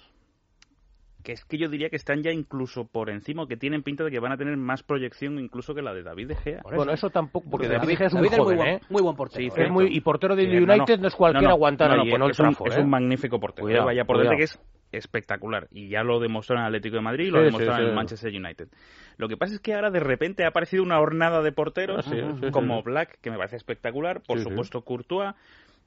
[1.27, 4.13] que es que yo diría que están ya incluso por encima, que tienen pinta de
[4.13, 6.61] que van a tener más proyección incluso que la de David De Gea.
[6.63, 8.69] Bueno, eso tampoco, porque David- David De Gea es David muy es muy joven, buen-
[8.69, 8.81] ¿eh?
[8.89, 9.49] muy buen portero, Sí, ¿eh?
[9.49, 9.73] Es cierto.
[9.73, 12.13] muy, y portero del Sí, United no, es cualquiera no, no, aguantar no, no, ahí
[12.13, 12.81] en Old es un, Trafford, es ¿eh?
[12.81, 13.67] un magnífico portero.
[13.67, 14.37] Cuidado, vaya por cuidado.
[14.37, 14.55] delante
[14.93, 15.67] que es espectacular.
[15.73, 17.81] Y ya lo demostró en el Atlético de Madrid y lo Sí, sí, en sí.
[17.83, 18.69] el Manchester United.
[19.17, 22.51] Lo que pasa es que ahora de repente ha aparecido una hornada de porteros Ah,
[22.53, 22.83] como sí.
[22.85, 24.51] Black, que me parece espectacular, por Sí, sí.
[24.51, 25.35] supuesto Courtois,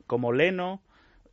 [0.06, 0.82] como Leno,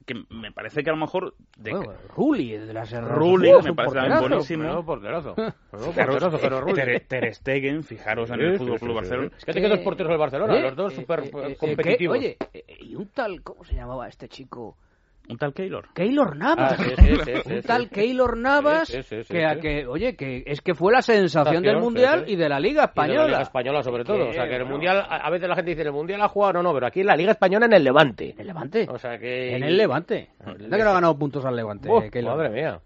[0.06, 1.34] que me parece que a lo mejor...
[1.58, 1.72] De...
[1.72, 4.28] Bueno, Rulli, de las Rulli, me parece también porterazo.
[4.28, 4.84] buenísimo.
[4.86, 5.34] Porterazo.
[5.34, 6.74] Fijaros, porterazo, pero Rulli.
[6.74, 9.28] Ter, Ter Stegen, fijaros en el Sí, Fútbol sí, Club sí, Barcelona.
[9.30, 9.34] sí.
[9.38, 12.16] Es que tiene dos porteros del Barcelona, Eh, los dos eh, súper eh, eh, competitivos.
[12.18, 14.78] oye, eh, y un tal, ¿cómo se llamaba este chico?
[15.28, 15.88] Un tal Keylor.
[15.94, 16.72] Keylor Navas.
[16.78, 17.66] Ah, sí, sí, sí, sí, un sí.
[17.66, 20.92] tal Keylor Navas Sí, sí, sí, que, sí, a que, oye, que es que fue
[20.92, 22.32] la sensación del Mundial sí.
[22.32, 23.22] y de la Liga Y de Española.
[23.22, 24.28] la Liga Española sobre todo.
[24.28, 24.76] O sea, que en el bueno.
[24.76, 27.00] Mundial, a veces la gente dice, en el Mundial ha jugado, no, no, pero aquí
[27.00, 28.30] en la Liga Española en el Levante.
[28.30, 28.86] En el Levante.
[28.88, 29.56] O sea que...
[29.56, 30.30] En el Levante.
[30.46, 31.88] El ¿Verdad que no ha ganado puntos al Levante?
[31.90, 32.80] Uf, eh, madre mía.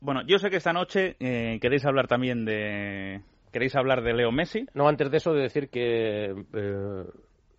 [0.00, 3.20] Bueno, yo sé que esta noche eh, queréis hablar también de...
[3.52, 4.66] ¿Queréis hablar de Leo Messi?
[4.74, 6.34] No, antes de eso, de decir que...
[6.52, 7.04] eh,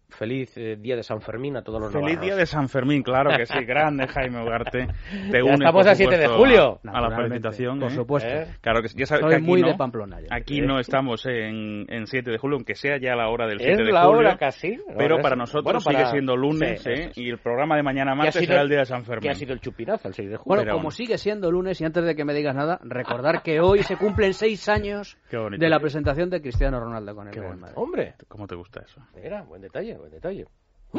[0.09, 2.25] feliz eh, día de San Fermín a todos los Feliz navarros.
[2.25, 3.53] día de San Fermín, claro que sí.
[3.65, 4.87] Grande Jaime Ugarte.
[5.31, 6.79] Te Ya unes, estamos a 7 de julio.
[6.85, 7.79] A, a la felicitación.
[7.79, 7.95] por ¿eh?
[7.95, 8.29] supuesto.
[8.29, 8.47] ¿Eh?
[8.61, 8.95] Claro que sí.
[8.97, 10.27] Ya sabes Soy que aquí muy no, de Pamplona yo.
[10.31, 10.61] Aquí ¿Eh?
[10.65, 13.77] no estamos en, en 7 de julio, aunque sea ya la hora del 7 Es
[13.79, 14.19] de la julio.
[14.19, 14.79] hora casi.
[14.97, 17.07] Pero para es- nosotros bueno, para- sigue siendo lunes, Sí, ¿eh?
[17.11, 17.17] es.
[17.17, 19.23] Y el programa de mañana martes sido será el- día de San Fermín.
[19.23, 20.45] Que ha sido el chupinazo el 6 de julio.
[20.47, 20.91] Bueno, Pero como bueno.
[20.91, 24.33] sigue siendo lunes y antes de que me digas nada, recordar que hoy se cumplen
[24.33, 25.61] seis años Qué bonito.
[25.63, 27.57] de la presentación de Cristiano Ronaldo con el Real.
[27.57, 27.75] Madrid.
[27.77, 29.01] Hombre, ¿Cómo te gusta eso?
[29.21, 30.45] mira, buen detalle, buen detalle.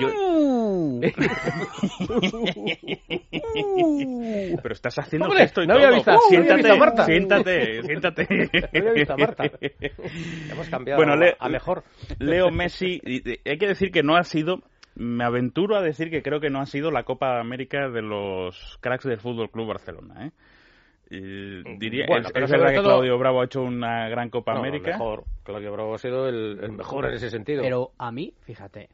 [4.63, 7.05] Pero estás haciendo esto y no había visto- no siéntate, a Marta.
[7.05, 8.27] siéntate, siéntate.
[8.31, 9.45] No había visto a Marta.
[10.51, 11.85] Hemos cambiado Bueno, a mejor.
[12.19, 13.01] Leo Messi,
[13.45, 14.63] hay que decir que no ha sido,
[14.95, 18.03] me aventuro a decir que creo que no ha sido la Copa de América de
[18.03, 20.31] los cracks del Fútbol Club Barcelona, ¿eh?
[21.11, 24.29] Y diría, Bueno, es, pero es verdad que todo- Claudio Bravo ha hecho una gran
[24.29, 24.91] Copa No, América.
[24.93, 25.25] Mejor.
[25.43, 27.63] Claudio Bravo ha sido el, el mejor en ese sentido.
[27.63, 28.91] Pero a mí, fíjate,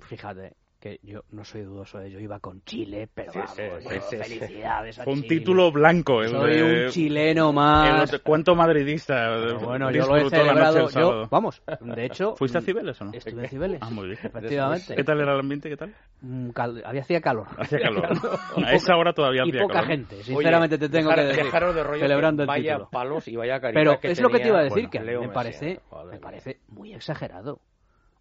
[0.00, 0.54] fíjate,
[0.86, 2.20] que yo no soy dudoso de ello.
[2.20, 4.16] Iba con Chile, pero Sí, vamos, sí, sí, yo, sí, sí.
[4.38, 5.38] felicidades a Fue un Chile.
[5.38, 6.22] título blanco.
[6.22, 8.12] el Soy de- un chileno más.
[8.12, 11.22] el ¿Cuánto madridista Pero bueno, yo lo he disfrutó la noche celebrado.
[11.22, 12.34] Yo, vamos, de hecho.
[12.36, 13.10] ¿Fuiste a Cibeles o no?
[13.12, 13.78] Estuve en Cibeles.
[13.82, 14.18] Ah, muy bien.
[14.22, 14.94] Efectivamente.
[14.94, 15.68] ¿Qué tal era el ambiente?
[15.68, 15.94] ¿Qué tal?
[16.20, 17.46] Mm, cal- había hacía calor.
[17.58, 18.08] Hacía calor.
[18.56, 19.88] Y a esa poca- hora todavía y hacía poca calor.
[19.88, 21.44] gente, sinceramente te tengo dejar- que decir.
[21.44, 22.90] dejaros de rollo celebrando que el vaya título.
[22.90, 25.00] palos y vaya caridad Pero que es lo que te iba a decir, bueno, que
[25.00, 27.60] Leo me parece, me parece muy exagerado.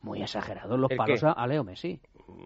[0.01, 1.33] Muy exagerado los ¿El palos qué?
[1.35, 1.99] a Leo Messi.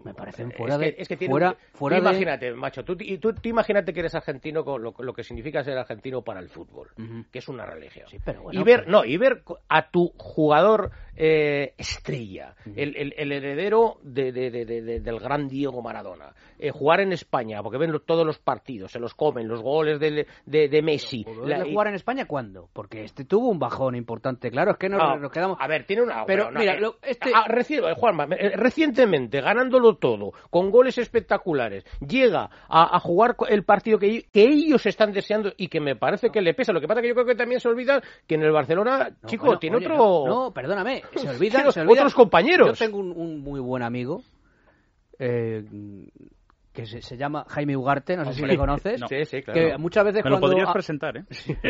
[0.04, 1.02] Me parecen fuera es que, de.
[1.02, 1.56] es que tiene fuera,
[1.96, 5.12] tú de- imagínate, macho, tú, y tú, tú imagínate que eres argentino con lo, lo
[5.14, 6.88] que significa ser argentino para el fútbol,
[7.30, 8.06] que es una religión.
[8.24, 13.14] pero bueno, y ver, pero- no, y ver a tu jugador eh, estrella, el, el-
[13.16, 17.62] el heredero de- de- de- de- de- del gran Diego Maradona, eh, jugar en España,
[17.62, 21.24] porque ven todos los partidos, se los comen, los goles de, de Messi.
[21.24, 22.68] ¿Poderle la- y- jugar en España cuándo?
[22.72, 25.56] Porque este tuvo un bajón importante, claro, es que nos, Ah, nos quedamos...
[25.60, 26.24] A ver, tiene una.
[26.26, 28.26] Pero, bueno, mira, lo- este- ah, reci- Juanma,
[28.70, 34.86] recientemente, ganándolo todo, con goles espectaculares, llega a, a jugar el partido que, que ellos
[34.86, 36.72] están deseando y que me parece que le pesa.
[36.72, 39.28] Lo que pasa que yo creo que también se olvida que en el Barcelona, No,
[39.28, 40.24] chico, bueno, tiene oye, otro.
[40.26, 41.98] No, perdóname, se olvidan, Tiene se olvidan.
[41.98, 42.78] otros compañeros.
[42.78, 44.22] Yo tengo un, un muy buen amigo
[45.18, 45.64] eh,
[46.72, 49.00] que se, se llama Jaime Ugarte, no sé si le conoces.
[49.00, 49.08] no.
[49.08, 49.60] Sí, sí, claro.
[49.72, 51.24] Que muchas veces Me lo cuando podrías ah, presentar, ¿eh?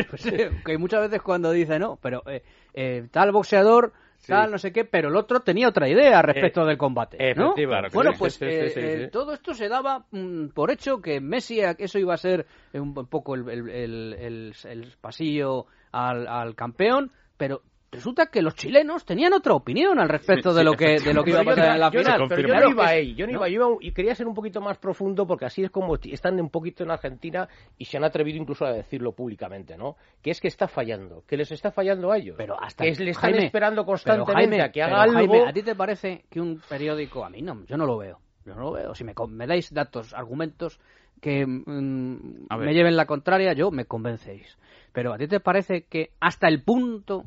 [0.09, 2.43] pues sí, que muchas veces cuando dice no, pero eh,
[2.75, 3.93] eh, tal boxeador,
[4.27, 7.55] tal no sé qué, pero el otro tenía otra idea respecto Eh, del combate, ¿no?
[7.95, 9.11] Bueno, sí, pues sí, sí, eh, sí, eh, sí.
[9.11, 12.79] todo esto se daba mm, por hecho que Messi eh, eso iba a ser eh,
[12.79, 18.41] un, un poco el, el- el- el- el pasillo al, al campeón, pero resulta que
[18.41, 21.31] los chilenos tenían otra opinión al respecto Sí, de sí, lo que de lo que
[21.31, 22.29] iba a pasar en la yo final.
[22.29, 23.39] pero yo no iba ahí, yo no ¿no?
[23.39, 26.41] iba, yo iba- y quería ser un poquito más profundo porque así es como están
[26.41, 27.49] un poquito en Argentina
[27.79, 29.97] y se han atrevido incluso a decirlo públicamente, ¿no?
[30.23, 32.37] Que es que está fallando, que les está fallando a ellos.
[32.39, 35.15] Pero hasta que le están Jaime, esperando constantemente Jaime, a que pero haga algo.
[35.35, 38.21] Jaime, ¿a ti te parece que un periódico, a mí no, yo no lo veo,
[38.45, 38.95] yo no lo veo.
[38.95, 40.79] Si me, con- me dais datos, argumentos
[41.21, 44.57] que mm, me lleven la contraria, yo me convencéis.
[44.93, 47.25] Pero ¿a ti te parece que hasta el punto...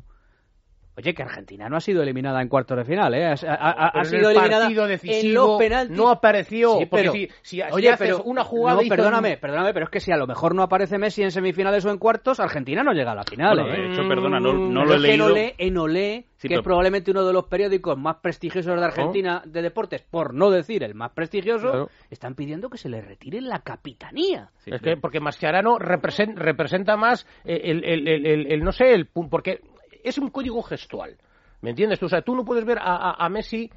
[0.96, 3.26] Oye, que Argentina no ha sido eliminada en cuartos de final, ¿eh?
[3.26, 5.96] Ha, ha- ha- ha Pero en sido el eliminada partido en los penaltis.
[5.96, 9.72] no apareció, Sí, pero- si- si- si oye, haces pero una jugada no, perdóname, perdóname,
[9.74, 12.38] pero es que si a lo mejor no aparece Messi en semifinales o en cuartos,
[12.38, 13.80] Argentina no llega a la final, Bueno, ¿eh?
[13.88, 15.26] de hecho, perdona, no, no Pero lo he leído.
[15.26, 19.62] Enolé, Enolé, Sí, que es probablemente uno de los periódicos más prestigiosos de Argentina de
[19.62, 21.88] deportes, por no decir el más prestigioso, Claro.
[22.10, 24.50] están pidiendo que se le retire la capitanía.
[24.66, 28.92] es que porque Mascherano represent- representa más eh, el, el- el- el- el- no sé,
[28.94, 29.60] el porque
[30.04, 31.16] es un código gestual.
[31.62, 32.02] ¿Me entiendes?
[32.02, 33.70] O sea, tú no puedes ver a, a- a Messi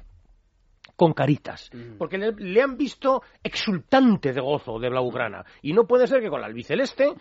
[0.96, 6.06] con caritas, porque le, le han visto exultante de gozo de Blaugrana y no puede
[6.08, 7.12] ser que con la albiceleste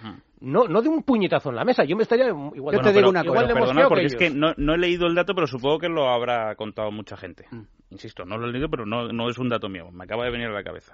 [0.41, 1.83] no no de un puñetazo en la mesa.
[1.83, 3.53] Yo me estaría igual Yo Bueno, te digo pero- una cosa.
[3.53, 6.09] perdona, porque que es que no, no he leído el dato, pero supongo que lo
[6.09, 7.45] habrá contado mucha gente.
[7.51, 7.61] Mm.
[7.91, 9.91] Insisto, no lo he leído, pero no, no es un dato mío.
[9.91, 10.93] Me acaba de venir a la cabeza.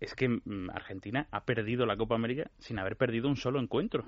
[0.00, 4.04] Es que mm, Argentina ha perdido la Copa América sin haber perdido un solo encuentro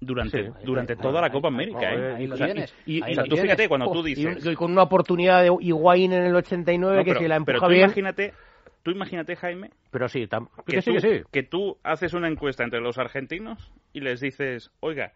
[0.00, 0.52] durante, Sí.
[0.64, 1.78] durante Ahí- toda la Copa América.
[1.88, 2.28] ahí- ¿eh?
[2.30, 2.48] O sea.
[2.84, 3.40] Y, tú tienes.
[3.42, 4.44] fíjate, cuando tú Y, dices...
[4.46, 7.56] y con una oportunidad de Higuaín en el 89 No, que pero, si la pero
[7.56, 7.84] empuja tú bien.
[7.86, 8.34] imagínate,
[8.82, 11.24] tú imagínate, Jaime, Pero sí, tam- que, que sí, tú, que sí.
[11.32, 15.14] que tú haces una encuesta entre los argentinos y les dices, oiga,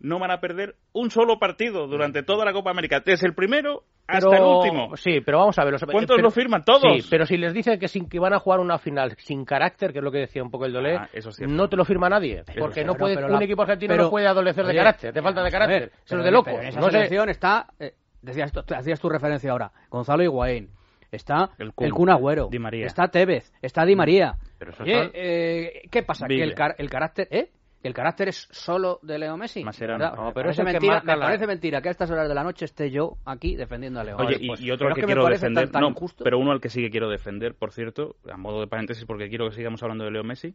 [0.00, 3.84] no van a perder un solo partido durante toda la Copa América, desde el primero
[4.08, 4.96] hasta el último.
[4.96, 5.78] Sí, pero vamos a ver.
[5.78, 6.64] sea, ¿Cuántos pero- lo firman?
[6.64, 7.02] Todos.
[7.02, 9.92] Sí, pero si les dicen que, sin, que van a jugar una final sin carácter,
[9.92, 12.08] que es lo que decía un poco el Dolé, Ah, eso no te lo firma
[12.08, 12.44] nadie.
[12.58, 15.22] porque no puede, pero un la- equipo argentino pero- no puede adolecer de carácter, de
[15.22, 15.80] falta de carácter.
[15.80, 16.92] ver, Eso es de pero en esa no sé.
[16.92, 17.92] selección está, eh,
[18.22, 20.70] decías, hacías tu referencia ahora, Gonzalo Higuaín,
[21.10, 22.86] está El el Kun, Kun, Agüero, Di María.
[22.86, 24.34] está Tevez, está Di María.
[24.58, 26.26] Pero eso Oye, son- eh, ¿qué pasa?
[26.26, 27.50] Que el, car- el carácter, ¿eh?
[27.82, 29.62] El carácter es solo de Leo Messi.
[29.62, 29.98] Mascherano.
[30.04, 30.16] ¿Verdad?
[30.16, 32.28] No, me, pero parece que mentira, marca me la- parece mentira que a estas horas
[32.28, 34.16] de la noche esté yo aquí defendiendo a Leo.
[34.16, 36.60] Oye, y, pues, y otro que, me quiero defender, tan- tan no, pero uno al
[36.60, 39.82] que sí que quiero defender, por cierto, a modo de paréntesis, porque quiero que sigamos
[39.82, 40.54] hablando de Leo Messi,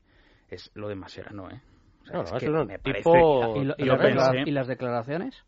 [0.50, 1.62] es lo de Mascherano, ¿eh?
[2.02, 3.86] O sea, No, es no, que eso es un me tipo- parece- ¿Y, lo- y
[3.86, 5.46] yo las y declaraciones?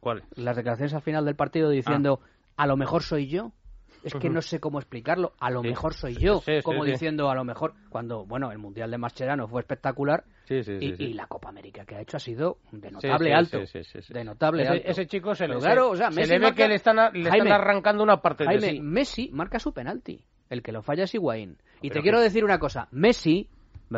[0.00, 0.24] ¿Cuál?
[0.34, 2.64] Las declaraciones al final del partido diciendo, Ah.
[2.64, 3.52] a lo mejor soy yo.
[4.04, 5.32] Es que no sé cómo explicarlo.
[5.38, 5.68] A lo Sí.
[5.68, 6.38] mejor soy yo.
[6.40, 10.24] Sí, sí, como diciendo, a lo mejor, cuando, bueno, el Mundial de Mascherano fue espectacular.
[10.44, 13.32] Sí, sí, sí, y, y la Copa América que ha hecho ha sido de notable
[13.32, 13.60] alto.
[13.64, 14.12] sí, sí, sí, sí.
[14.12, 14.88] De notable ese, alto.
[14.88, 16.74] ese chico se le, claro, se- o sea, se Messi le ve marca- que le
[16.74, 18.80] están, a- le Jaime, están arrancando una parte Jaime, de sí.
[18.80, 20.20] Messi marca su penalti.
[20.50, 21.58] El que lo falla es Higuaín.
[21.80, 22.88] Y Pero te que- quiero decir una cosa.
[22.90, 23.48] Messi,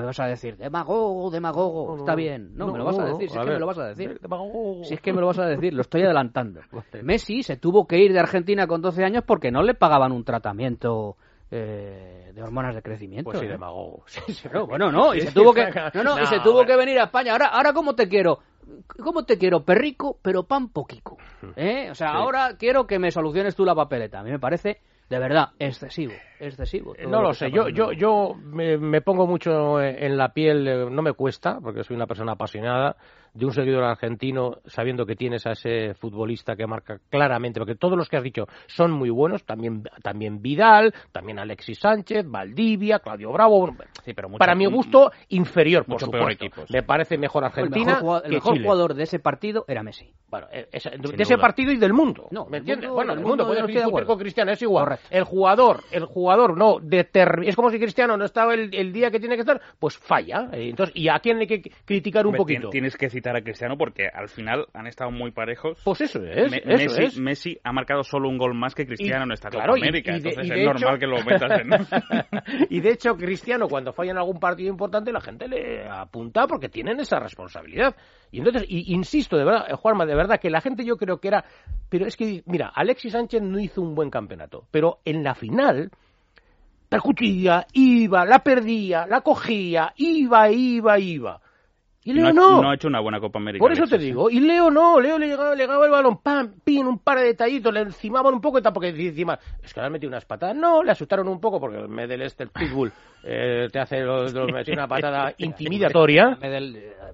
[0.00, 1.94] me vas a decir, demagogo, demagogo.
[1.94, 2.56] No, Está bien.
[2.56, 3.30] No, No, me lo vas a decir.
[3.30, 4.18] Si a es que me lo vas a decir.
[4.20, 4.84] Demagogo.
[4.84, 6.60] Si es que me lo vas a decir, lo estoy adelantando.
[7.02, 10.24] Messi se tuvo que ir de Argentina con 12 años porque no le pagaban un
[10.24, 11.16] tratamiento
[11.50, 13.30] eh, de hormonas de crecimiento.
[13.30, 13.50] Pues sí, ¿eh?
[13.50, 14.02] demagogo.
[14.06, 16.68] Sí, sí, Claro, bueno, no, y se tuvo que no, no, y se tuvo bueno.
[16.68, 17.32] que venir a España.
[17.32, 18.40] Ahora ahora cómo te quiero?
[19.02, 19.62] ¿Cómo te quiero?
[19.64, 21.18] Perrico, pero pan poquico.
[21.54, 21.88] ¿Eh?
[21.90, 24.20] O sea, ahora quiero que me soluciones tú la papeleta.
[24.20, 26.94] A mí me parece de verdad excesivo, excesivo.
[26.96, 30.86] Eh, No lo sé, yo, yo, yo me, me pongo mucho en la piel, eh,
[30.90, 32.96] no me cuesta, porque soy una persona apasionada,
[33.34, 37.98] de un seguidor argentino, sabiendo que tienes a ese futbolista que marca claramente, porque todos
[37.98, 43.32] los que has dicho son muy buenos, también, también Vidal, también Alexis Sánchez, Valdivia, Claudio
[43.32, 43.74] Bravo, bueno,
[44.28, 46.30] mucho- para mi gusto inferior, por supuesto.
[46.30, 46.70] equipos.
[46.70, 48.64] Me parece mejor el Argentina mejor, jugador, el mejor Chile.
[48.64, 50.12] jugador de ese partido era Messi.
[50.30, 52.28] Bueno, eh, esa- de ese partido y del mundo.
[52.30, 52.88] No, ¿Me entiendes?
[52.88, 54.98] mundo- bueno, el mundo, mundo podemos yo estoy de discutir con Cristiano, es igual.
[55.10, 57.48] El jugador, el jugador no determina.
[57.48, 60.48] Es como si Cristiano no estaba el, el día que tiene que estar, pues falla.
[60.52, 62.68] Eh, Entonces, ¿y a quién hay que criticar un poquito?
[62.68, 65.80] tien- Tienes que citar a Cristiano porque al final han estado muy parejos.
[65.84, 67.18] Pues eso es, Me- eso Messi, es.
[67.18, 69.88] Messi ha marcado solo un gol más que Cristiano Y- en esta claro, Copa y-
[69.88, 70.10] América.
[70.16, 71.70] y de- entonces es de normal hecho- que lo metas en...
[72.70, 76.68] y de hecho, Cristiano, cuando falla en algún partido importante, la gente le apunta porque
[76.68, 77.94] tienen esa responsabilidad.
[78.30, 81.18] Y entonces, y- insisto, de verdad, eh, Juanma, de verdad, que la gente yo creo
[81.18, 81.44] que era.
[81.88, 84.64] Pero es que, mira, Alexis Sánchez no hizo un buen campeonato.
[84.72, 85.90] Pero en la final,
[86.94, 91.40] percutía, iba, la perdía, la cogía, iba, iba, iba.
[92.06, 92.60] Y Leo ha- no.
[92.62, 93.62] no ha hecho una buena Copa América.
[93.62, 93.98] Por eso te ¿eh?
[93.98, 97.18] digo, y Leo no, Leo le llegaba, le llegaba el balón, pam, pin, un par
[97.18, 100.24] de detallitos, le encimaban un poco y tampoco encima, es que le han metido unas
[100.26, 102.92] patadas, no, le asustaron un poco porque el Medel este, el Pitbull,
[103.24, 106.36] eh, te hace lo- lo- metió una patada intimidatoria,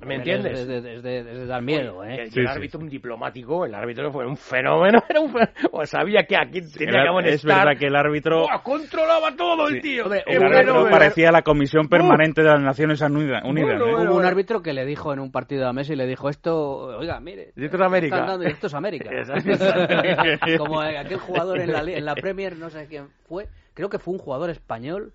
[0.05, 0.59] ¿me entiendes?
[0.61, 2.29] Es de, es de- es de dar miedo, ¿eh?
[2.35, 6.37] El árbitro, un diplomático, el árbitro fue un fenómeno, era un fe- o sabía que
[6.37, 10.05] aquí tenía que es verdad que el árbitro, ¡Buah, controlaba todo el tío.
[10.05, 10.91] Hombre, Qué el árbitro fenómeno.
[10.91, 13.79] parecía la Comisión Permanente de las Naciones Unida- Unidas.
[13.79, 13.93] Bueno, ¿eh?
[13.95, 16.99] bueno, Hubo un árbitro que le dijo en un partido a Messi, le dijo esto,
[16.99, 18.21] oiga, mire, Esto es América.
[18.27, 19.11] dando- esto es América.
[20.59, 24.15] Como aquel jugador en la, en la Premier, no sé quién fue, creo que fue
[24.15, 25.13] un jugador español.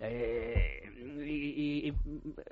[0.00, 0.82] eh,
[1.24, 1.94] y, y- y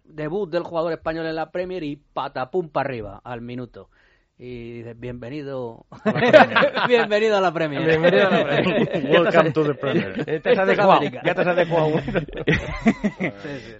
[0.04, 3.88] debut del jugador español en la Premier y patapum para arriba al minuto.
[4.38, 5.86] Y dice, bienvenido,
[6.88, 7.86] bienvenido a la Premier.
[7.86, 9.06] Bienvenido a la Premier.
[9.10, 10.24] Welcome to the Premier.
[10.42, 11.92] Te has adecuado, ya te has adecuado.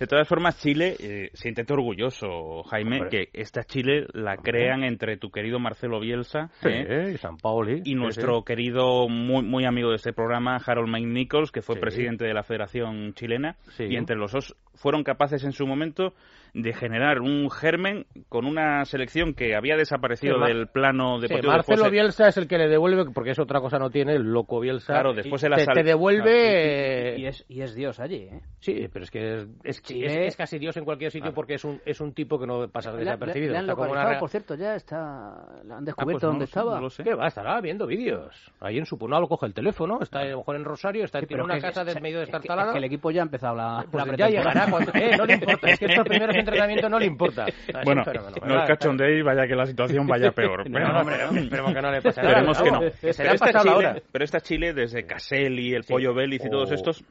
[0.00, 5.30] De todas formas, Chile, eh, siéntete orgulloso, Jaime, que esta Chile la crean entre tu
[5.30, 7.10] querido Marcelo Bielsa Sí, ¿eh?
[7.14, 7.80] y San Paoli.
[7.84, 8.44] y sí, nuestro sí.
[8.46, 11.82] querido, muy, muy amigo de este programa, Harold Mike Nichols, que fue Sí.
[11.82, 13.84] presidente de la Federación Chilena, Sí.
[13.90, 16.14] y entre los dos fueron capaces en su momento
[16.58, 21.52] de generar un germen con una selección que había desaparecido Sí, del plano Sí, deportivo.
[21.52, 24.22] Marcelo después, Bielsa es el que le devuelve, porque es otra cosa no tiene, el
[24.22, 24.94] loco Bielsa.
[24.94, 27.14] Claro, después y de la te, sal- te devuelve...
[27.18, 28.40] Y, y es, y es Dios allí, ¿eh?
[28.60, 31.64] Sí, pero es que es, es, es- es casi Dios en cualquier sitio porque es
[31.64, 33.52] un, es un tipo que no pasa Le, le- desapercibido.
[33.52, 36.46] le han una localizado, por cierto, ya está, le han Ah, pues descubierto no dónde
[36.46, 36.74] sé, estaba.
[36.76, 37.04] no lo sé.
[37.04, 37.26] ¿Qué va?
[37.28, 38.34] Estará viendo vídeos.
[38.60, 41.20] Ahí en su no lo coge el teléfono, está a lo mejor en Rosario, está
[41.20, 42.68] Sí, tiene pero una que- casa de medio es que- destartalada.
[42.68, 44.90] es que el equipo ya ha empezado la, Pues la ya llegará cuando...
[44.94, 47.46] Eh, no le importa, es que estos primeros entrenamientos no le importa.
[47.84, 50.68] Bueno, fenómeno, no os cachondéis, vaya que la situación vaya peor.
[50.70, 52.32] No, no, hombre, no, esperemos que no le pase nada.
[52.32, 52.80] Esperemos que no.
[52.80, 53.96] Que se le Pero ha esta, Chile, hora.
[54.12, 55.92] pero esta Chile, desde Caselli, el Sí.
[55.92, 56.74] Pollo Vélez y todos Oh.
[56.74, 57.04] estos,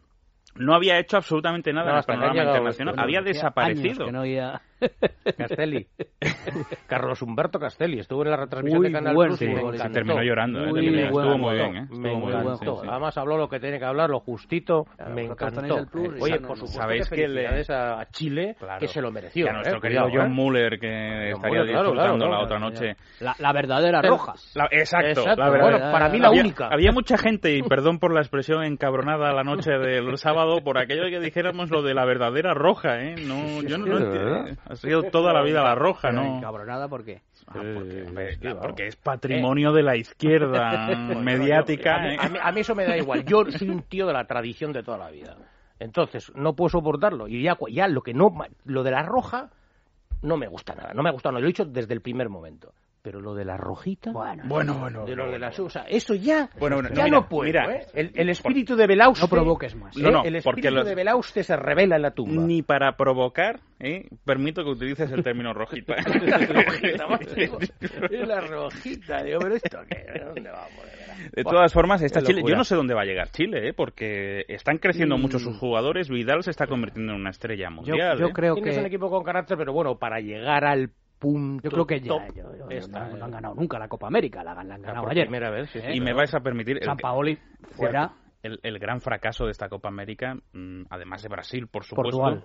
[0.56, 2.96] no había hecho absolutamente nada No, en el panorama internacional.
[2.98, 4.08] había desaparecido.
[5.38, 5.88] Castelli.
[6.88, 8.00] Carlos Humberto Castelli.
[8.00, 9.72] Estuvo en la retransmisión Muy de Canal buen Plus futbolista.
[9.72, 9.94] Se encantó.
[9.94, 10.60] terminó llorando.
[10.64, 10.68] ¿eh?
[10.68, 11.76] Muy Terminó- buen Estuvo muy bien.
[11.76, 11.88] ¿eh?
[11.90, 12.76] Me Estuvo muy bien, encantó.
[12.76, 12.88] sí, sí.
[12.90, 14.84] Además habló lo que tiene que hablar, lo justito.
[14.98, 15.86] Claro, me encantó.
[15.92, 18.80] plus Oye, por supuesto Sabéis que que le- a Chile, Claro.
[18.80, 19.46] que se lo mereció.
[19.46, 20.36] Y a nuestro eh, querido cuidado, John eh.
[20.36, 22.44] Muller, que John estaría Muller, disfrutando claro, la claro.
[22.44, 22.96] otra noche.
[23.22, 24.34] La, la verdadera Pero- roja.
[24.56, 25.42] La- exacto, Exacto.
[25.42, 25.70] la verdad.
[25.72, 26.68] Bueno, para mí la había, única.
[26.72, 31.06] Había mucha gente, y perdón por la expresión encabronada la noche del sábado, por aquello
[31.06, 33.16] de que dijéramos lo de la verdadera roja, ¿eh?
[33.26, 34.62] No, yo no, sí, de entiendo.
[34.70, 36.38] Ha sido toda la vida la roja, ¿no?
[36.38, 37.22] encabronada, ¿por qué?
[37.48, 40.88] Ah, porque, claro, porque es patrimonio de la izquierda
[41.22, 41.98] mediática.
[41.98, 42.18] yo- a, mí, ¿eh?
[42.20, 43.24] a mí- a mí eso me da igual.
[43.26, 45.38] Yo soy un tío de la tradición de toda la vida.
[45.80, 47.28] Entonces, no puedo soportarlo.
[47.28, 48.34] Y ya, ya lo que no.
[48.64, 49.50] Lo de la roja
[50.22, 50.94] no me gusta nada.
[50.94, 51.34] No me ha gustado.
[51.34, 51.42] nada.
[51.42, 52.74] Lo he dicho desde el primer momento.
[53.06, 54.12] Pero lo de la rojita.
[54.12, 55.06] Bueno, Bueno, bueno.
[55.06, 56.50] de lo de la o sea, eso ya.
[56.60, 57.44] Bueno, bueno, ya no, no, mira, puedo.
[57.44, 57.76] mira.
[57.76, 57.86] ¿eh?
[57.94, 59.22] el, el espíritu de Belauste.
[59.22, 59.96] no provoques más.
[59.96, 60.02] ¿eh?
[60.02, 62.42] No, no, el espíritu de Belauste se revela en la tumba.
[62.44, 64.08] Ni para provocar, ¿eh?
[64.26, 65.94] permito que utilices el término rojita.
[66.26, 67.36] la rojita, macho.
[68.10, 69.24] Es la rojita.
[69.24, 70.06] Digo, pero esto qué.
[70.26, 70.72] ¿Dónde vamos?
[70.84, 71.16] De?
[71.32, 73.74] De todas formas, esta Chile, yo no sé dónde va a llegar Chile, ¿eh?
[73.74, 76.10] porque están creciendo mucho sus jugadores.
[76.10, 78.18] Vidal se está convirtiendo en una estrella Yo, mundial.
[78.18, 78.34] yo ¿eh?
[78.34, 80.90] creo Tienes que un equipo con carácter, pero bueno, para llegar al
[81.34, 81.64] punto.
[81.64, 83.88] yo creo que ya, top, yo- yo- está, no, eh, no han ganado nunca la
[83.88, 85.26] Copa América, la, han- la han ganado ayer.
[85.26, 86.78] primera vez, sí, sí, y me vais a permitir.
[86.78, 87.38] el- San Paoli
[87.72, 88.14] fuera.
[88.44, 92.18] el, el gran fracaso de esta Copa América, mm, además de Brasil, por supuesto.
[92.20, 92.44] Portugal.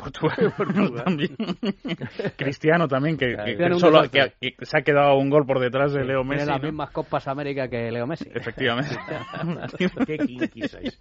[0.00, 1.04] Portugal, Portugal.
[1.04, 1.36] también.
[2.36, 5.92] Cristiano también, que, que- que solo que- que se ha quedado un gol por detrás
[5.92, 6.46] de Leo Tiene Messi.
[6.48, 6.68] las ¿no?
[6.68, 8.28] mismas Copas América que Leo Messi.
[8.34, 8.96] Efectivamente.
[10.06, 10.98] Qué kinky sois.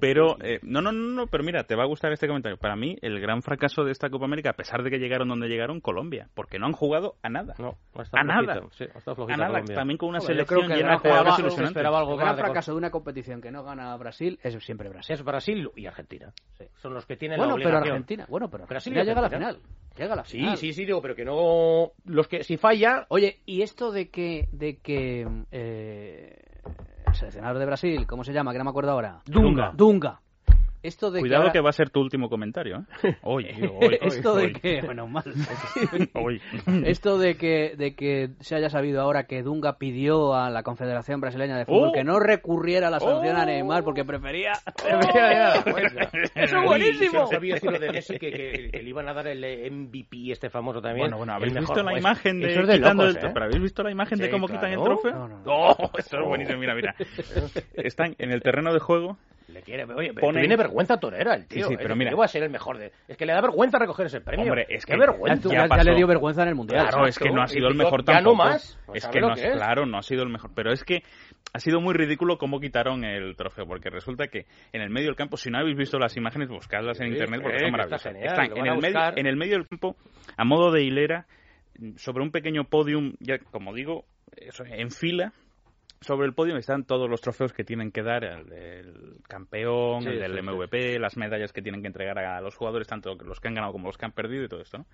[0.00, 2.56] Pero, eh, no, no, no, no, pero mira, te va a gustar este comentario.
[2.58, 5.48] Para mí, el gran fracaso de esta Copa América, a pesar de que llegaron donde
[5.48, 7.54] llegaron, Colombia, porque no han jugado a nada.
[7.58, 7.76] No,
[8.12, 8.60] a nada.
[8.72, 9.74] sí, a nada, Colombia.
[9.74, 11.70] también con una yo selección creo que llena de jugadores ilusionantes.
[11.76, 15.14] esperaba algo El gran fracaso de una competición que no gana Brasil es siempre Brasil.
[15.14, 16.32] Es Brasil y Argentina.
[16.76, 17.96] Son los que tienen Bueno, la pero obligación.
[18.22, 19.58] Argentina, bueno, pero Brasil Argentina llega a la final.
[19.96, 20.56] Llega a la Sí, final.
[20.56, 21.92] sí, sí, digo, pero que no...
[22.04, 23.06] Los que si falla...
[23.10, 26.36] Oye, ¿y esto de que, de que eh,
[27.06, 28.52] el seleccionador de Brasil, ¿cómo se llama?
[28.52, 29.20] Que no me acuerdo ahora.
[29.26, 29.72] Dunga.
[29.74, 30.20] Dunga.
[30.84, 32.84] Esto de Cuidado que, que ahora- va a ser tu último comentario.
[33.02, 33.16] ¿eh?
[33.22, 34.52] Hoy, hoy, hoy, esto de hoy.
[34.52, 35.24] que, bueno, mal.
[36.14, 36.40] Hoy.
[36.84, 41.20] Esto de que, de que se haya sabido ahora que Dunga pidió a la Confederación
[41.20, 41.92] Brasileña de Fútbol Oh.
[41.92, 44.52] que no recurriera a la sanción a Neymar porque prefería...
[45.64, 46.10] cuenta.
[46.34, 47.26] ¡Eso es buenísimo!
[47.26, 49.40] Sabía decir lo de Messi que, que- que le iban a dar el
[49.72, 51.04] MVP este famoso también.
[51.04, 53.30] Bueno, bueno, ¿habéis mejor, visto la pues, imagen de, es de quitando locos, el ¿eh?
[53.32, 54.98] ¿Pero habéis visto la imagen de Sí, cómo quitan el claro.
[55.00, 55.12] trofeo?
[55.12, 55.52] No, no, no.
[55.52, 55.90] ¡Oh!
[55.98, 56.94] eso es buenísimo, mira, mira.
[57.74, 59.16] Están en el terreno de juego.
[59.46, 61.64] Le quiere, oye, pero Ponen- tiene vergüenza torera el tío.
[61.64, 61.78] Sí, sí, ¿eh?
[61.82, 62.10] pero mira.
[62.10, 62.92] yo voy a ser el mejor de...
[63.06, 64.46] Es que le da vergüenza recoger ese premio.
[64.46, 65.50] Hombre, es que vergüenza.
[65.50, 66.88] ya Ya, le dio vergüenza en el Mundial.
[66.88, 68.36] Claro, es que no ha sido el mejor ya no tampoco.
[68.36, 68.78] más.
[68.86, 69.52] Pues es que no, que es.
[69.54, 70.50] claro, no ha sido el mejor.
[70.54, 71.02] Pero es que
[71.52, 75.16] ha sido muy ridículo cómo quitaron el trofeo, porque resulta que en el medio del
[75.16, 78.06] campo, si no habéis visto las imagenes, buscadlas en Sí, internet porque eh, son maravillosas.
[78.06, 79.96] está genial, Están en el, medio, en el medio del campo,
[80.38, 81.26] a modo de hilera,
[81.96, 84.04] sobre un pequeño podium, ya como digo,
[84.36, 85.32] eso, en fila.
[86.04, 90.08] Sobre el podio están todos los trofeos que tienen que dar, el del campeón, Sí,
[90.10, 90.42] el del sí, sí.
[90.42, 93.72] MVP, las medallas que tienen que entregar a los jugadores, tanto los que han ganado
[93.72, 94.86] como los que han perdido y todo esto, ¿no?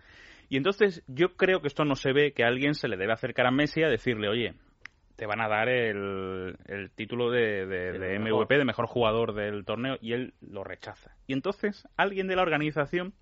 [0.48, 3.12] Y entonces yo creo que esto no se ve que a alguien se le debe
[3.12, 4.54] acercar a Messi a decirle, oye,
[5.16, 10.12] te van a dar el, el título de, MVP, de mejor jugador del torneo, y
[10.12, 11.16] él lo rechaza.
[11.26, 13.14] Y entonces alguien de la organización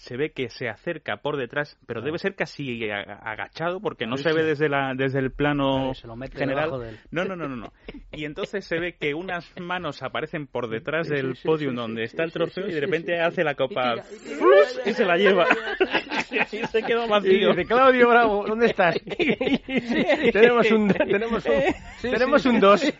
[0.00, 4.22] se ve que se acerca por detrás, pero debe ser casi agachado porque no Sí,
[4.24, 4.46] se ve sí.
[4.48, 6.70] desde la desde el plano Vale, se lo mete general.
[7.10, 7.72] No, no, no, no, no.
[8.10, 11.76] Y entonces se ve que unas manos aparecen por detrás Sí, del sí, podium sí,
[11.76, 13.22] donde sí, está el trofeo sí, y de repente sí, sí.
[13.22, 14.04] hace la copa tira,
[14.86, 15.46] y se la lleva.
[16.52, 17.48] Y se queda Y vacío.
[17.50, 18.94] dice, Claudio Bravo, ¿dónde estás?
[20.32, 22.92] tenemos un tenemos un, tenemos un dos.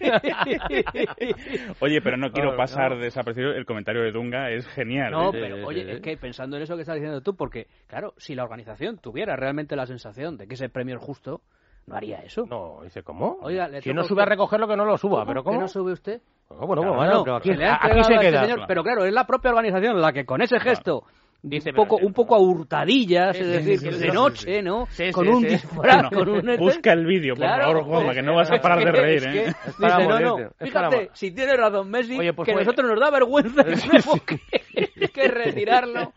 [1.80, 2.98] Oye, pero no quiero pasar no.
[2.98, 3.53] desapercibido.
[3.55, 5.12] El comentario de Dunga es genial.
[5.12, 5.38] No, ¿eh?
[5.40, 8.45] pero oye, es que pensando en eso que estás diciendo tú, porque, claro, si la
[8.45, 11.41] organización tuviera realmente la sensación de que ese premio es justo,
[11.86, 12.45] no haría eso.
[12.47, 13.38] No, dice, ¿cómo?
[13.43, 15.24] Oiga, le si no a sube a usted- recogerlo, que no lo suba.
[15.26, 15.61] ¿Pero ¿Que cómo?
[15.61, 16.20] no sube usted?
[16.51, 18.43] No, bueno, Claro, bueno, no, pero que aquí, se a este queda.
[18.43, 21.05] señor, pero claro, es la propia organización la que con ese gesto
[21.43, 24.14] Dice, un poco, un poco a hurtadillas, Sí, es decir, sí, que sí, de sí,
[24.14, 24.62] noche, sí.
[24.62, 24.86] ¿no?
[24.91, 25.49] Sí, con un sí.
[25.49, 26.57] disfraz, Bueno, con un...
[26.59, 29.24] busca el vídeo, por Claro, favor, Juanma, que no vas a parar de reír, es
[29.26, 29.47] que, ¿eh?
[29.47, 33.01] dice, no, no, fíjate, si tiene razón Messi, Oye, pues que a fue- nosotros nos
[33.01, 33.64] da vergüenza
[34.26, 36.12] que, que retirarlo.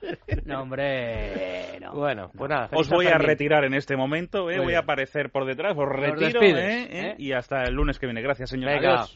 [0.46, 1.94] No, hombre, no.
[1.94, 2.70] Bueno, pues nada.
[2.74, 4.60] Os voy a retirar en este momento, ¿eh?
[4.60, 6.82] Voy a aparecer por detrás, os Nos retiro, despides, ¿eh?
[6.92, 7.08] ¿eh?
[7.12, 7.16] ¿eh?
[7.18, 8.22] Y hasta el lunes que viene.
[8.22, 8.72] Gracias, señor.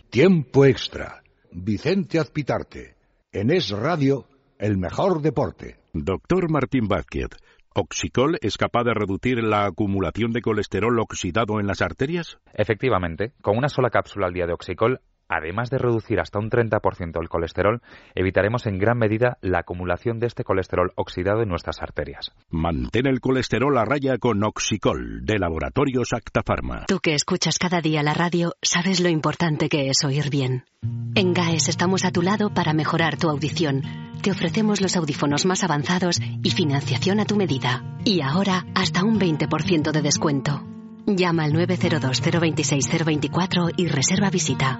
[0.10, 1.22] Tiempo extra.
[1.51, 2.95] Vicente Azpitarte.
[3.32, 4.26] En Es Radio,
[4.60, 5.78] el mejor deporte.
[5.93, 7.30] Doctor Martín Vázquez,
[7.74, 12.39] ¿Oxicol es capaz de reducir la acumulación de colesterol oxidado en las arterias?
[12.53, 14.99] Efectivamente, con una sola cápsula al día de Oxicol,
[15.30, 17.82] además de reducir hasta un 30% el colesterol,
[18.16, 22.32] evitaremos en gran medida la acumulación de este colesterol oxidado en nuestras arterias.
[22.50, 26.86] Mantén el colesterol a raya con Oxicol, de Laboratorios Acta Pharma.
[26.88, 30.66] Tú que escuchas cada día la radio, sabes lo importante que es oír bien.
[31.16, 33.82] En GAES estamos a tu lado para mejorar tu audición.
[34.22, 37.84] Te ofrecemos los audífonos más avanzados y financiación a tu medida.
[38.04, 40.64] Y ahora, hasta un 20% de descuento.
[41.06, 44.80] Llama al 902 026 024 y reserva visita.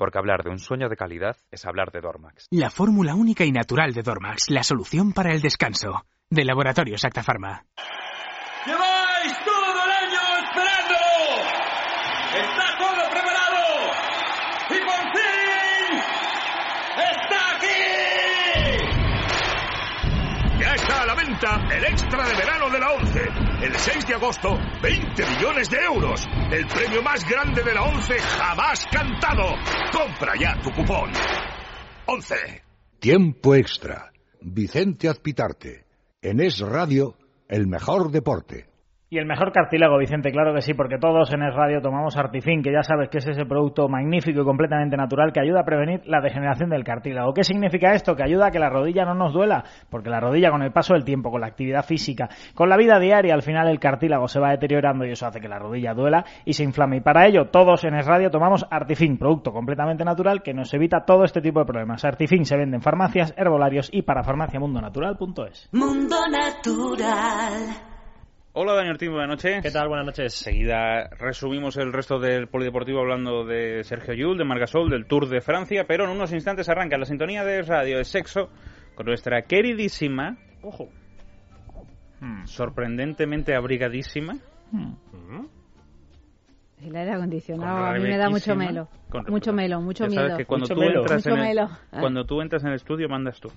[0.00, 2.46] porque hablar de un sueño de calidad es hablar de Dormax.
[2.50, 6.06] La fórmula única y natural de Dormax, la solución para el descanso.
[6.30, 7.66] De Laboratorios Acta Pharma.
[8.64, 11.44] ¡Lleváis todo el año esperándolo!
[12.34, 13.92] ¡Está todo preparado!
[14.70, 16.00] ¡Y por fin!
[16.96, 17.82] ¡Está aquí!
[20.60, 23.49] Ya está a la venta el extra de verano de la ONCE.
[23.62, 26.26] El 6 de agosto, 20 millones de euros.
[26.50, 29.54] El premio más grande de la ONCE jamás cantado.
[29.92, 31.10] Compra ya tu cupón.
[32.06, 32.36] 11.
[32.98, 34.12] Tiempo extra.
[34.40, 35.84] Vicente Azpitarte.
[36.22, 38.69] En Es Radio, el mejor deporte.
[39.12, 42.62] Y el mejor cartílago, Vicente, claro que sí, porque todos en Es Radio tomamos Artifin,
[42.62, 46.02] que ya sabes que es ese producto magnífico y completamente natural que ayuda a prevenir
[46.06, 47.34] la degeneración del cartílago.
[47.34, 48.14] ¿Qué significa esto?
[48.14, 50.94] Que ayuda a que la rodilla no nos duela, porque la rodilla con el paso
[50.94, 54.38] del tiempo, con la actividad física, con la vida diaria, al final el cartílago se
[54.38, 56.98] va deteriorando y eso hace que la rodilla duela y se inflame.
[56.98, 61.04] Y para ello, todos en Es Radio tomamos Artifin, producto completamente natural que nos evita
[61.04, 62.04] todo este tipo de problemas.
[62.04, 65.68] Artifin se vende en farmacias, herbolarios y para farmaciamundonatural.es.
[65.72, 67.89] Mundo Natural.
[68.52, 69.62] Hola Daniel Ortiz, buenas noches.
[69.62, 69.88] ¿Qué tal?
[69.88, 70.34] Buenas noches.
[70.34, 75.40] Seguida resumimos el resto del polideportivo hablando de Sergio Yul, de Margasol, del Tour de
[75.40, 78.50] Francia, pero en unos instantes arranca la sintonía de radio de sexo
[78.96, 80.88] con nuestra queridísima, ojo,
[82.20, 82.44] Hmm.
[82.44, 84.34] sorprendentemente abrigadísima,
[86.82, 88.88] El aire acondicionado, Con a mí me da mucho melo.
[89.08, 90.22] Con mucho melo, mucho Ya miedo.
[90.22, 91.00] sabes que cuando mucho tú melo.
[91.00, 91.68] entras Mucho en el, melo.
[91.98, 93.48] cuando tú entras en el estudio mandas tú.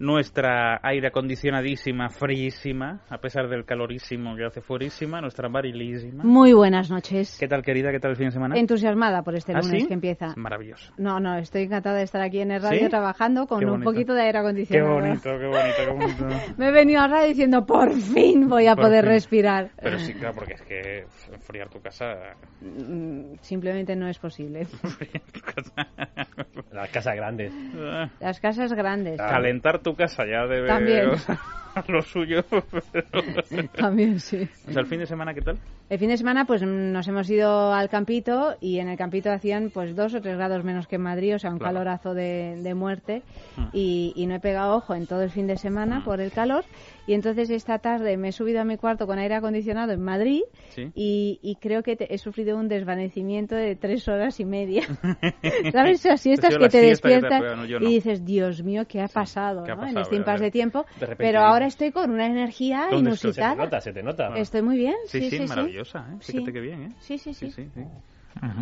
[0.00, 6.24] Nuestra aire acondicionadísima, fríísima, a pesar del calorísimo que hace fuerísima, nuestra varilísima.
[6.24, 7.36] Muy buenas noches.
[7.38, 7.90] ¿Qué tal, querida?
[7.92, 8.58] ¿Qué tal el fin de semana?
[8.58, 9.88] Entusiasmada por este ¿Ah, lunes sí?
[9.88, 10.32] que empieza.
[10.36, 10.94] Maravilloso.
[10.96, 12.88] No, no, estoy encantada de estar aquí en el radio ¿Sí?
[12.88, 14.94] trabajando con Qué un poquito de aire Qué acondicionado.
[14.94, 16.28] bonito, qué bonito, qué bonito.
[16.56, 19.12] Me he venido a radio diciendo, por fin voy a Por poder fin.
[19.12, 19.70] respirar.
[19.82, 22.36] Pero sí, claro, porque es que enfriar tu casa...
[22.62, 24.66] Mm, Simplemente no es posible.
[26.72, 27.52] Las casas grandes.
[28.18, 29.18] Las casas grandes.
[29.18, 30.68] Calentar tu casa ya debe...
[30.68, 31.12] También.
[31.88, 32.42] lo suyo.
[32.92, 34.48] pero- También, sí.
[34.68, 35.58] O sea, el fin de semana, ¿qué tal?
[35.88, 39.30] El fin de semana pues mm, nos hemos ido al campito y en el campito
[39.32, 41.74] hacían pues dos o tres grados menos que en Madrid, o sea, un Claro.
[41.74, 43.22] calorazo de, de muerte
[43.56, 43.64] Mm.
[43.72, 46.64] y, y no he pegado ojo en todo el fin de semana por el calor
[47.08, 50.42] y entonces esta tarde me he subido a mi cuarto con aire acondicionado en Madrid
[50.68, 50.90] Sí.
[50.94, 54.82] y, y creo que te- he sufrido un desvanecimiento de tres horas y media.
[55.72, 56.04] ¿Sabes?
[56.04, 57.88] Esas siestas sido que te siesta que te ha despiertan no, no.
[57.88, 59.82] y dices, Dios mío, ¿qué ha pasado ¿qué ha ¿no?
[59.82, 60.02] en pasado?
[60.02, 60.86] este impasse de tiempo?
[61.00, 63.50] De repente Pero ahora estoy con una energía inusitada.
[63.50, 64.28] Se te nota, se te nota.
[64.36, 64.94] Estoy muy bien.
[65.06, 66.16] Sí, sí, sí, maravillosa, ¿eh?
[66.20, 66.32] Sí.
[66.32, 66.92] Fíjate qué bien, ¿eh?
[67.00, 67.50] Sí, sí, sí.
[67.50, 67.84] sí, sí.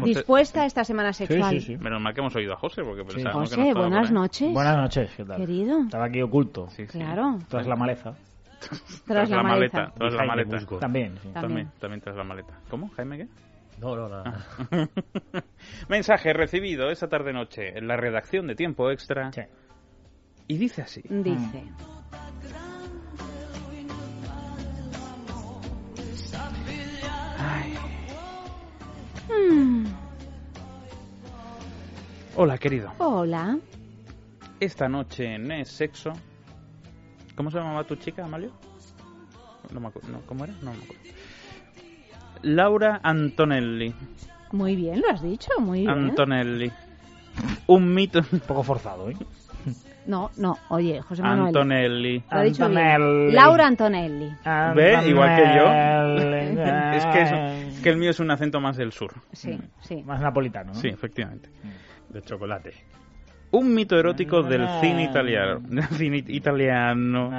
[0.02, 1.60] Dispuesta a esta semana sexual.
[1.80, 4.52] Menos mal que hemos oído a José, porque José, que no buenas noches.
[4.52, 5.36] Buenas noches, ¿qué tal?
[5.36, 5.80] Querido.
[5.82, 6.68] Estaba aquí oculto.
[6.88, 7.38] Claro.
[7.48, 8.14] Tras la maleza.
[9.06, 9.92] Tras la maleta.
[9.96, 10.58] Tras la maleta.
[10.80, 11.28] También, sí.
[11.32, 12.54] También, también tras la maleta.
[12.68, 12.88] ¿Cómo?
[12.90, 13.28] ¿Jaime qué?
[13.80, 14.22] No, no, no.
[14.24, 14.88] Ah.
[15.88, 19.30] Mensaje recibido esta tarde-noche en la redacción de Tiempo Extra.
[20.48, 21.02] Y dice así.
[21.08, 21.62] Dice.
[21.62, 21.97] Mm,
[32.36, 32.92] Hola, querido.
[32.98, 33.58] hola.
[34.60, 36.12] Esta noche en Es Sexo.
[37.34, 38.50] ¿Cómo se llamaba tu chica, Amalio?
[39.72, 40.08] No me acuerdo.
[40.08, 40.54] no, ¿Cómo era?
[40.62, 41.02] No me acuerdo.
[42.42, 43.94] Laura Antonelli.
[44.52, 45.90] Muy bien, lo has dicho, muy bien.
[45.90, 46.72] Antonelli.
[47.66, 48.20] Un mito.
[48.32, 49.16] Un poco forzado, ¿eh?
[50.06, 51.48] No, no, oye, José Manuel.
[51.48, 52.22] Antonelli.
[52.30, 52.78] Lo ha dicho bien.
[52.80, 53.32] Antonelli.
[53.32, 54.32] Laura Antonelli.
[54.74, 55.08] ¿Ve?
[55.08, 55.68] Igual que yo.
[55.68, 56.60] Antonelli.
[56.96, 59.12] es, que es que el mío es un acento más del sur.
[59.32, 60.02] Sí, sí.
[60.02, 60.74] Más napolitano, ¿no?
[60.74, 61.50] Sí, efectivamente.
[62.08, 62.72] De chocolate.
[63.50, 65.60] Un mito erótico del cine italiano.
[65.60, 67.30] Del cine italiano.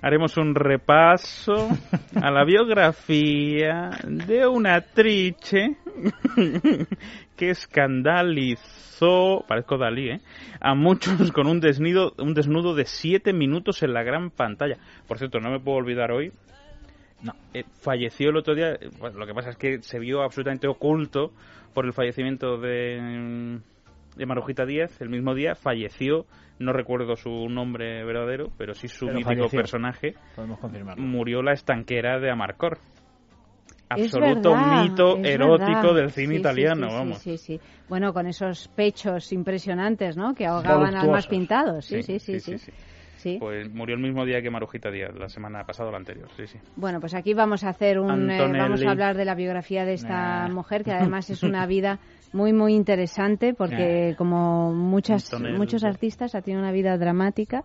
[0.00, 1.68] Haremos un repaso
[2.14, 5.36] a la biografía de una actriz
[7.36, 10.20] que escandalizó, parezco Dalí, ¿eh?
[10.60, 14.78] a muchos con un desnudo, un desnudo de siete minutos en la gran pantalla.
[15.06, 16.32] Por cierto, no me puedo olvidar hoy.
[17.22, 17.32] No.
[17.52, 18.72] eh, falleció el otro día.
[18.74, 21.32] eh, bueno, lo que pasa es que se vio absolutamente oculto
[21.74, 23.58] por el fallecimiento de,
[24.16, 25.00] de Marujita Díaz.
[25.00, 26.26] El mismo día falleció,
[26.58, 29.58] no recuerdo su nombre verdadero, pero sí su Pero mítico falleció.
[29.60, 30.14] personaje.
[30.36, 31.02] Podemos confirmarlo.
[31.04, 32.78] Murió la estanquera de Amarcor.
[33.90, 35.94] Absoluto verdad, mito erótico verdad.
[35.94, 37.18] del cine Sí, sí, italiano, sí, vamos.
[37.18, 37.60] Sí, sí, sí.
[37.88, 40.34] Bueno, con esos pechos impresionantes, ¿no?
[40.34, 41.26] Que ahogaban al más Voluptuosos.
[41.30, 41.80] pintado.
[41.80, 42.70] Sí, sí, sí, sí.
[43.18, 43.36] Sí.
[43.38, 46.46] Pues murió el mismo día que Marujita Díaz, la semana pasada o la anterior, sí,
[46.46, 46.58] sí.
[46.76, 49.92] Bueno, pues aquí vamos a hacer un, eh, vamos a hablar de la biografía de
[49.94, 50.54] esta Nah.
[50.54, 51.98] mujer que además es una vida
[52.32, 55.56] muy muy interesante porque como muchas Antonelli.
[55.56, 57.64] muchos artistas ha tenido una vida dramática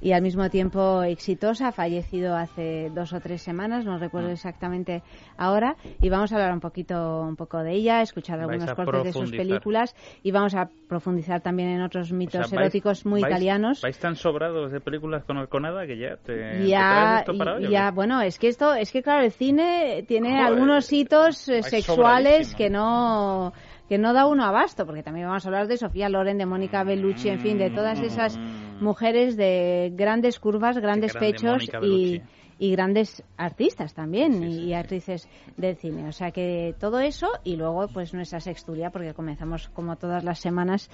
[0.00, 1.68] y al mismo tiempo exitosa.
[1.68, 5.02] Ha fallecido hace dos o tres semanas, no recuerdo exactamente
[5.36, 9.04] ahora y vamos a hablar un poquito un poco de ella, escuchar Vais algunos cortes
[9.04, 9.94] de sus películas
[10.24, 13.80] y vamos a profundizar también en otros O mitos vais- eróticos muy vais- italianos.
[13.80, 17.66] Vais tan sobrados de películas con Arconada que ya te, te Ya, esto para hoy,
[17.66, 21.48] ¿o ya, bueno, es que esto, es que claro, el cine tiene Joder, algunos hitos
[21.48, 23.52] eh, sexuales que no
[23.88, 26.84] que no da uno abasto, porque también vamos a hablar de Sofía Loren, de Mónica
[26.84, 28.38] Bellucci, en fin, de todas esas
[28.80, 32.22] mujeres de grandes curvas, grandes grande pechos y.
[32.62, 36.06] y grandes artistas también y, y actrices del cine.
[36.06, 40.38] O sea que todo eso y luego pues nuestra sextulia, porque comenzamos como todas las
[40.38, 40.90] semanas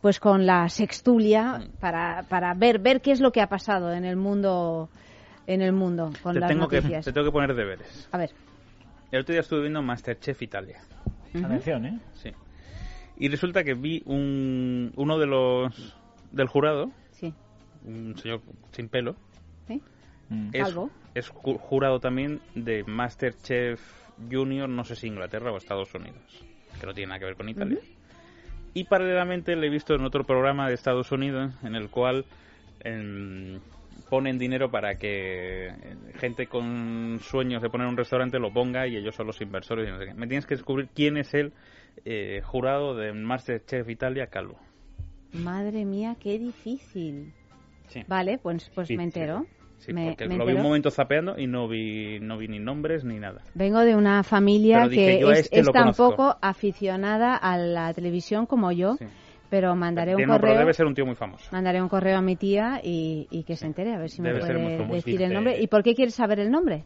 [0.00, 1.80] pues con la sextulia Mm.
[1.80, 4.88] para, para ver, ver qué es lo que ha pasado en el mundo
[5.46, 8.08] en el mundo con Te las tengo, que, te tengo que poner deberes.
[8.12, 8.30] A ver.
[9.10, 10.78] El otro día estuve viendo Masterchef Italia.
[11.34, 12.00] Atención, ¿eh?
[12.14, 12.30] Sí.
[13.16, 15.96] Y resulta que vi un, uno de los
[16.30, 17.34] del jurado, Sí.
[17.84, 19.16] un señor sin pelo,
[19.66, 19.82] ¿Sí?
[20.52, 20.90] es, Calvo.
[21.14, 23.80] Es ju- jurado también de Masterchef
[24.30, 26.44] Junior, no sé si Inglaterra o Estados Unidos,
[26.78, 27.78] que no tiene nada que ver con Italia.
[28.74, 32.24] Y paralelamente le he visto en otro programa de Estados Unidos en el cual
[32.80, 33.58] em,
[34.08, 35.74] ponen dinero para que eh,
[36.18, 39.88] gente con sueños de poner un restaurante lo ponga y ellos son los inversores.
[39.88, 40.14] y no sé qué.
[40.14, 41.52] Me tienes que descubrir quién es el
[42.04, 44.56] eh, jurado de Masterchef Italia Calvo.
[45.32, 47.32] Madre mía, qué difícil.
[47.88, 48.04] Sí.
[48.06, 49.46] Vale, pues, pues Sí, me entero.
[49.48, 52.58] Sí, me, porque me lo vi un momento zapeando y no vi, no vi ni
[52.58, 53.42] nombres ni nada.
[53.54, 56.10] Vengo de una familia dije, que es, este es tan conozco.
[56.10, 58.96] poco aficionada a la televisión como yo,
[59.48, 60.58] pero mandaré un pero correo.
[60.58, 61.48] debe ser un tío muy famoso.
[61.52, 64.28] Mandaré un correo a mi tía y, y que se entere, a ver si me
[64.28, 65.60] Debe puede decir el nombre.
[65.60, 66.84] ¿Y por qué quieres saber el nombre?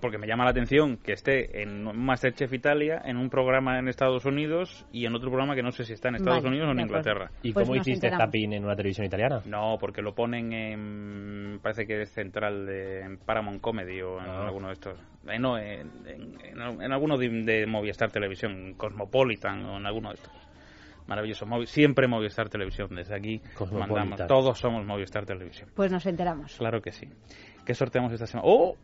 [0.00, 4.24] Porque me llama la atención que esté en Masterchef Italia, en un programa en Estados
[4.24, 6.72] Unidos y en otro programa que no sé si está en Estados Vale, Unidos o
[6.72, 6.80] en.
[6.80, 7.30] Inglaterra.
[7.42, 9.40] ¿Y Pues cómo hiciste zapping en una televisión italiana?
[9.46, 11.60] No, porque lo ponen en.
[11.62, 14.46] Parece que es central de en Paramount Comedy o en Ah.
[14.46, 14.98] alguno de estos.
[15.28, 20.32] eh, no, en, en- alguno de, de Movistar Televisión, Cosmopolitan o en alguno de estos.
[21.06, 21.46] Maravilloso.
[21.46, 22.88] Movi- siempre Movistar Televisión.
[22.94, 23.40] Desde aquí
[23.72, 24.26] mandamos.
[24.26, 25.70] Todos somos Movistar Televisión.
[25.74, 26.56] Pues nos enteramos.
[26.56, 27.08] Claro que sí.
[27.64, 28.48] ¿Qué sorteamos esta semana?
[28.48, 28.76] ¡Oh!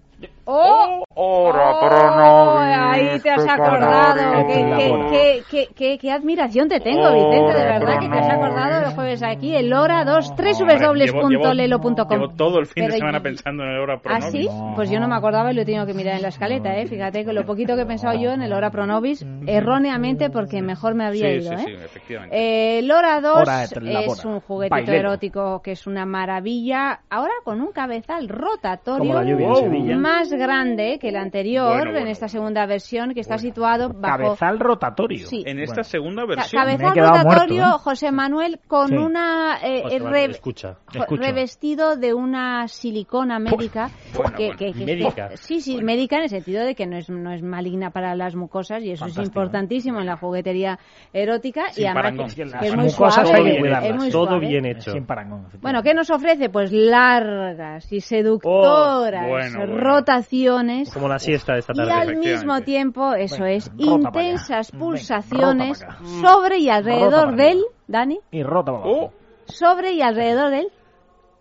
[0.44, 1.04] ¡Oh!
[1.14, 2.58] ¡Hora ¡Oh!
[2.58, 4.46] Ahí te has acordado.
[4.48, 8.18] Qué, qué, qué, qué, qué- qué admiración te tengo, Oh, Vicente, de verdad que te
[8.18, 12.08] has acordado el jueves aquí, el hora 2, www.lelo.com.
[12.10, 14.48] Llevo todo el fin de semana y- pensando en el hora pro ¿Ah, sí?
[14.74, 16.86] Pues yo no me acordaba y lo he tenido que mirar en la escaleta, ¿eh?
[16.86, 20.94] Fíjate que lo poquito que he pensado yo en el hora pronovis, erróneamente, porque mejor
[20.94, 21.64] me habría Sí, ido, sí, ¿eh?
[21.66, 22.36] sí, efectivamente.
[22.36, 24.22] Eh, el Hora 2 Hora de la es boda.
[24.34, 27.00] un juguetito erótico que es una maravilla.
[27.10, 29.96] Ahora con un cabezal rotatorio Como la lluvia en Sevilla.
[30.12, 34.16] Más grande que el anterior Bueno, bueno, en esta segunda versión que está situado bajo
[34.18, 35.26] Cabezal rotatorio.
[35.26, 35.42] Sí.
[35.46, 36.62] En esta segunda versión.
[36.62, 37.78] cabezal rotatorio, ¿eh?
[37.78, 38.96] José Manuel, con Sí.
[38.96, 40.76] una eh, José eh, Manuel, re- escucha.
[41.10, 44.58] revestido de una silicona médica bueno, que, bueno.
[44.58, 45.30] que- que- Médica.
[45.36, 48.34] sí sí médica en el sentido de que no es no es maligna para las
[48.34, 50.78] mucosas y eso es importantísimo en la juguetería
[51.12, 52.26] erótica y además parangón.
[52.34, 54.46] que, es muy mucosas suave hay que es muy Todo suave.
[54.48, 54.92] bien hecho.
[54.92, 55.46] Sin parangón.
[55.60, 56.48] bueno, ¿qué nos ofrece?
[56.50, 59.74] Pues largas y seductoras Oh, bueno, bueno.
[59.96, 61.92] Rotaciones Como la siesta de esta y tarde.
[61.92, 65.84] al mismo tiempo, eso es, intensas pulsaciones
[66.20, 69.12] sobre y alrededor del, Dani, Y rota para abajo.
[69.46, 70.68] sobre y alrededor del.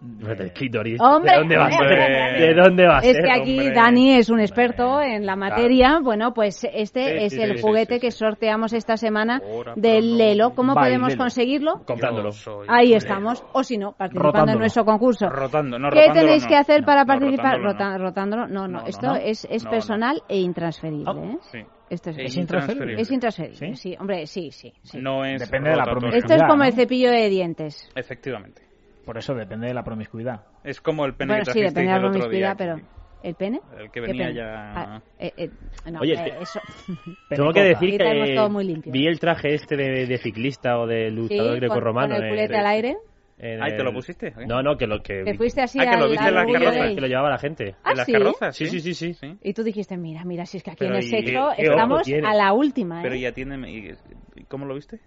[0.02, 1.82] Hombre, ¿De dónde va a ser?
[1.82, 2.48] hombre.
[2.48, 3.76] ¿De dónde va a Es que aquí hombre?
[3.76, 6.00] Dani es un experto en la materia.
[6.02, 9.74] Bueno, pues este Sí, es sí, el sí, juguete sí, que sorteamos esta semana Ahora,
[9.76, 10.56] del Lelo.
[10.56, 11.84] ¿Cómo podemos conseguirlo?
[11.86, 12.32] Comprándolo.
[12.68, 13.44] Ahí estamos.
[13.54, 14.60] O si no, participando en Rotándolo.
[14.60, 15.30] nuestro concurso.
[15.30, 16.50] Rotando, no, ¿Qué tenéis no.
[16.50, 17.60] que hacer No, para no, participar?
[17.62, 18.48] rotándolo rotándolo.
[18.48, 19.16] No, no, No, no, esto no.
[19.18, 21.12] es, es No, personal e intransferible.
[21.12, 21.38] ¿eh?
[21.52, 21.60] Sí.
[21.92, 23.02] Esto es, Es intransferible.
[23.02, 23.96] Es intransferible, sí.
[24.00, 24.74] Hombre, sí, sí.
[24.82, 24.98] sí.
[25.00, 26.18] No es Depende de la promiscuidad.
[26.18, 26.64] Esto es como ¿no?
[26.64, 27.90] el cepillo de dientes.
[27.96, 28.71] Efectivamente.
[29.06, 30.42] Por eso depende de la promiscuidad.
[30.64, 32.80] Es como el pene Bueno, que sí, depende de la el promiscuidad, pero...
[33.24, 33.62] ¿El pene?
[33.78, 34.36] El que ¿Qué venía pene?
[34.36, 35.50] ya- Ah, eh, eh,
[35.92, 36.60] no, Oye, eh, eso...
[37.30, 38.92] Tengo que decir que todo muy limpio.
[38.92, 42.16] vi el traje este de, de ciclista o de Sí, luchador con, grecorromano.
[42.16, 42.98] con el culete al aire.
[43.38, 44.28] en Ay, ¿te el- lo pusiste?
[44.28, 44.46] ¿eh?
[44.48, 45.24] No, no, que lo que...
[45.24, 47.76] Te fuiste así Ah, que lo viste en las carrozas, que lo llevaba la gente.
[47.84, 48.14] ¿Ah, ¿En las sí?
[48.14, 48.56] carrozas?
[48.56, 49.38] Sí, sí, sí, sí.
[49.44, 52.34] Y tú dijiste, mira, mira, si es que aquí Pero en el sexo estamos a
[52.34, 53.04] la última, ¿eh?
[53.04, 53.70] Pero ya tiene...
[53.72, 53.92] ¿y-
[54.36, 55.00] y ¿Cómo lo viste?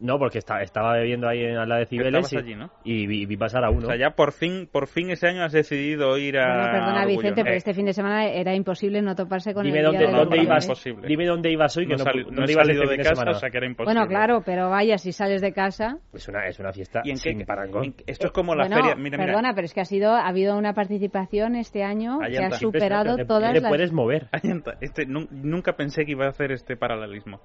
[0.00, 2.70] No, porque está- estaba bebiendo ahí en la de Cibeles y, allí, ¿no?
[2.84, 3.86] y vi, vi pasar a uno.
[3.86, 6.46] O sea, ya por fin, por fin ese año has decidido ir a...
[6.46, 7.16] Bueno, perdona, Orgullo.
[7.18, 9.98] Vicente, pero Eh, este fin de semana era imposible no toparse con Dime el dónde,
[10.00, 10.64] día del dónde ibas.
[10.64, 10.66] ¿eh?
[10.66, 11.06] Imposible.
[11.08, 12.90] Dime dónde ibas hoy que no, no, sali- no no he ibas este salido de
[12.90, 13.30] de casa, semana.
[13.30, 13.94] o sea que era imposible.
[13.94, 15.98] Bueno, claro, pero vaya, si sales de casa...
[16.12, 17.84] Es una, es una fiesta ¿Y en qué- sin parangón.
[17.84, 18.96] en- esto es como la bueno, feria...
[18.96, 19.26] Mira, mira.
[19.26, 23.14] perdona, pero es que ha sido ha habido una participación este año que ha superado
[23.16, 23.70] Te- todas te las...
[23.70, 24.28] puedes mover.
[24.80, 27.40] Este, nun- nunca pensé que iba a hacer este paralelismo.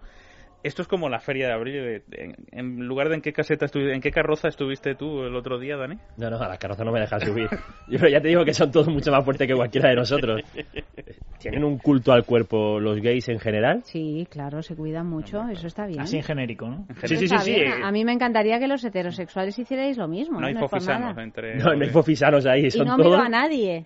[0.61, 1.73] Esto es como la feria de abril.
[1.73, 5.57] de- en, en lugar de en qué caseta en qué carroza estuviste tú el otro
[5.57, 5.95] día, Dani.
[6.17, 7.47] No, no, a la carroza no me dejan subir.
[7.87, 10.41] Yo ya te digo que son todos mucho más fuertes que cualquiera de nosotros.
[11.39, 13.81] ¿Tienen un culto al cuerpo los gays en general?
[13.85, 16.01] Sí, claro, se cuidan mucho, eso está bien.
[16.01, 16.85] Así en genérico, ¿no?
[17.05, 17.55] Sí, sí, sí, sí.
[17.81, 20.41] A mí me encantaría que los heterosexuales hicierais lo mismo.
[20.41, 21.55] No hay es por fofisanos entre...
[21.55, 23.11] No, no hay fofisanos ahí, Y son no todos...
[23.11, 23.85] miro a nadie.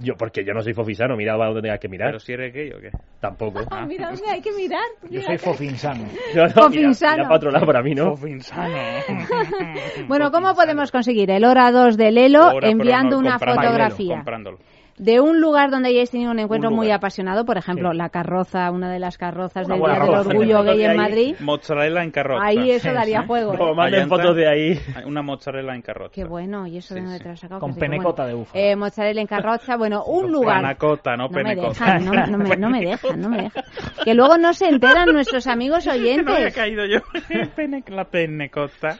[0.00, 2.08] Yo, porque yo no soy fofisano, mira a donde tengas que mirar.
[2.10, 2.90] Pero si eres gay o qué.
[3.20, 3.60] Tampoco.
[3.70, 4.84] Ah, mira dónde hay que mirar.
[5.10, 6.04] Yo soy fofinsano.
[6.34, 7.16] No, no, mira, Fofinsano.
[7.16, 8.16] mira para otro lado para mí, ¿no?
[8.16, 8.76] Fofinsano.
[10.08, 13.66] Bueno, ¿cómo podemos conseguir el hora 2 de Lelo Ahora, pero enviando no, una comprándolo,
[13.68, 14.14] fotografía?
[14.14, 14.58] comprándolo.
[14.98, 18.70] De un lugar donde hayáis tenido un encuentro Un muy apasionado, por ejemplo, la carroza,
[18.70, 20.14] una de las carrozas Una del Día del.
[20.14, 21.36] Orgullo Gay en Madrid.
[21.40, 22.44] Mozzarella en carroza.
[22.44, 23.58] Ahí eso daría juego, ¿eh?
[23.58, 24.80] Como manden fotos de ahí.
[25.06, 26.12] Una mozzarella en carroza.
[26.12, 27.60] Qué bueno, y eso de dónde te lo has sacado.
[27.60, 28.28] Con sí, penecota bueno.
[28.28, 28.64] de búfalo.
[28.64, 30.62] Eh, mozzarella en carroza, bueno, un lugar.
[30.62, 31.68] Panacota, no, No me penecota.
[31.98, 33.64] dejan, no, no me, no me dejan, no me dejan.
[34.04, 36.54] Que luego no se enteran nuestros amigos No había oyentes.
[36.54, 36.98] caído yo.
[37.88, 38.98] La penecota.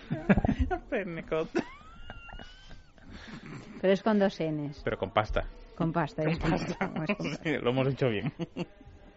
[0.68, 1.62] La penecota.
[3.80, 5.44] Pero es con dos Ns, Pero con pasta.
[5.78, 6.24] Con pasta.
[6.24, 6.90] es con pasta,
[7.62, 8.32] lo hemos hecho bien.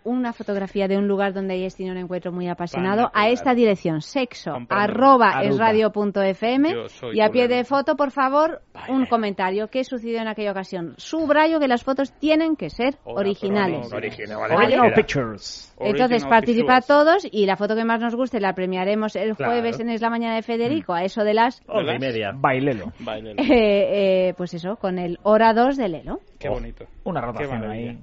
[0.03, 3.53] Una fotografía de un lugar donde hayáis tenido un encuentro muy apasionado Pana a esta
[3.53, 9.67] dirección, sexo, arroba Yo soy y a pie de foto, por favor, un comentario.
[9.67, 10.93] ¿Qué sucedió en aquella ocasión?
[10.97, 13.91] Subrayo que las fotos tienen que ser originales.
[13.93, 14.91] Original, Vale.
[14.95, 15.73] Pictures.
[15.79, 19.53] Entonces participad todos y la foto que más nos guste la premiaremos el Claro.
[19.53, 21.61] jueves en Es la Mañana de Federico, a eso de las...
[21.67, 22.31] Once y media.
[22.33, 22.91] Bailelo.
[23.37, 26.19] Eh, eh, pues eso, con el hora 2 de Lelo.
[26.39, 26.85] Qué bonito.
[27.03, 27.97] Una rotación ahí.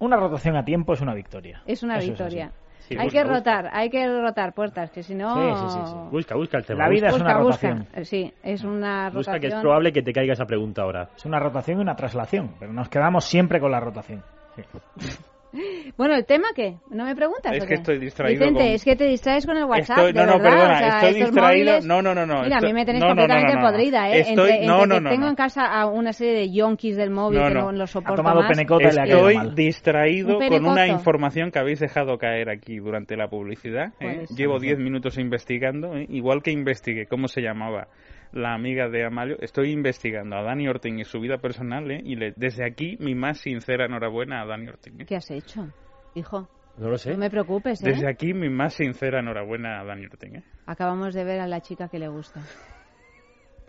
[0.00, 1.62] Una rotación a tiempo es una victoria.
[1.66, 2.50] Es una Eso victoria.
[2.80, 3.38] Sí, hay busca, que busca.
[3.38, 5.34] rotar, hay que rotar puertas, que si no...
[5.34, 5.96] Sí, sí, sí, sí.
[6.10, 6.84] Busca, busca el tema.
[6.84, 7.86] La vida es una rotación.
[8.02, 9.14] Sí, es una rotación.
[9.14, 11.10] Busca que es probable que te caiga esa pregunta ahora.
[11.14, 14.24] Es una rotación y una traslación, pero nos quedamos siempre con la rotación.
[15.96, 16.76] Bueno, ¿el tema qué?
[16.90, 17.52] ¿No me preguntas?
[17.54, 20.20] Es que estoy distraído Vicente, con- es que te distraes con el WhatsApp, Estoy- de
[20.20, 21.72] no, no, verdad, perdona, o sea, estoy distraído.
[21.72, 22.42] móviles- No, no, no, no.
[22.42, 23.70] Mira, a estoy- mí me tenéis no, no, no, completamente no, no.
[23.72, 24.20] podrida, ¿eh?
[24.20, 25.28] Estoy, entre, no, entre no, que no, tengo no.
[25.30, 27.60] en casa a una serie de yonkis del móvil No, que no.
[27.62, 28.50] no, lo soporto tomado más.
[28.58, 29.54] ha Estoy mal.
[29.54, 33.92] distraído Un con una información que habéis dejado caer aquí durante la publicidad.
[34.00, 34.24] ¿eh?
[34.26, 36.06] Pues- Llevo 10 minutos investigando, ¿eh?
[36.08, 37.88] igual que investigué cómo se llamaba
[38.32, 39.36] la amiga de Amalio.
[39.40, 42.00] Estoy investigando a Dani Orting y su vida personal ¿eh?
[42.04, 45.00] y le- desde aquí mi más sincera enhorabuena a Dani Orting.
[45.00, 45.04] ¿eh?
[45.06, 45.66] ¿Qué has hecho,
[46.14, 46.48] hijo?
[46.78, 47.10] No lo sé.
[47.12, 47.90] No me preocupes, ¿eh?
[47.90, 50.36] Desde aquí mi más sincera enhorabuena a Dani Orting.
[50.36, 50.42] ¿eh?
[50.66, 52.40] Acabamos de ver a la chica que le gusta.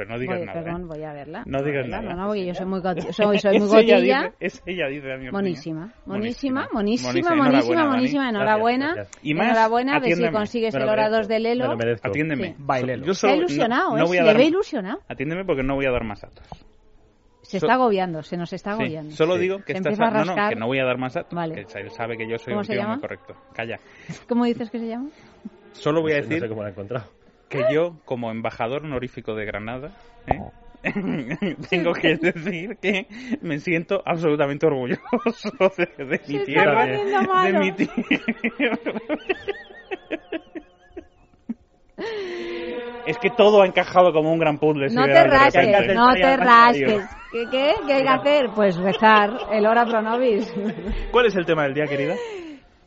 [0.02, 0.64] Pero no digas Voy- nada.
[0.64, 0.86] perdón, ¿eh?
[0.88, 1.44] voy a verla.
[1.46, 2.02] No Voy a digas verla.
[2.02, 2.14] nada.
[2.16, 4.22] No, no, porque yo soy muy, soy, soy muy Es ella gotilla.
[4.24, 5.28] dice- Es ella, dice Orting.
[5.28, 5.32] ¿eh?
[5.32, 8.36] Monísima, monísima, monísima, Monísima, monísima, enhorabuena, monísima, Dani.
[8.36, 8.86] enhorabuena.
[8.88, 9.24] Gracias, gracias.
[9.24, 11.18] Y más, enhorabuena, a ver si consigues el lo hora merezco.
[11.18, 11.76] 2 de Me Lelo.
[11.76, 11.78] lo.
[12.02, 12.48] Atiéndeme.
[12.48, 12.56] Sí.
[12.58, 13.06] Bailelo.
[13.06, 14.00] Yo solo- ilusionado, no, ¿eh?
[14.00, 15.00] no voy a dar- ilusionado.
[15.08, 16.48] Atiéndeme porque no voy a dar más datos.
[17.44, 19.12] Se So- está agobiando, se nos está Sí, agobiando.
[19.16, 21.34] solo digo que estás a no, no, que no voy a dar más datos.
[21.36, 21.54] Vale.
[21.54, 23.36] que él sabe que yo soy ¿Cómo un tío muy correcto.
[23.54, 23.78] Calla.
[24.28, 25.10] ¿Cómo dices que se llama?
[25.74, 27.06] Solo voy a decir No sé cómo lo he encontrado.
[27.52, 29.92] Que yo, como embajador honorífico de Granada,
[30.28, 30.40] ¿eh?
[31.70, 33.06] tengo que decir que
[33.42, 35.00] me siento absolutamente orgulloso
[35.78, 36.82] de, de mi Se está tierra.
[36.82, 37.60] poniendo De malo.
[37.60, 38.78] mi tierra.
[43.06, 44.88] Es que todo ha encajado como un gran puzzle.
[44.92, 47.04] No te rasques, no te rasques.
[47.32, 47.74] ¿Qué, qué?
[47.86, 48.50] ¿Qué hay que hacer?
[48.56, 50.52] Pues rezar el hora pro nobis.
[51.12, 52.16] ¿Cuál es el tema del día, querida?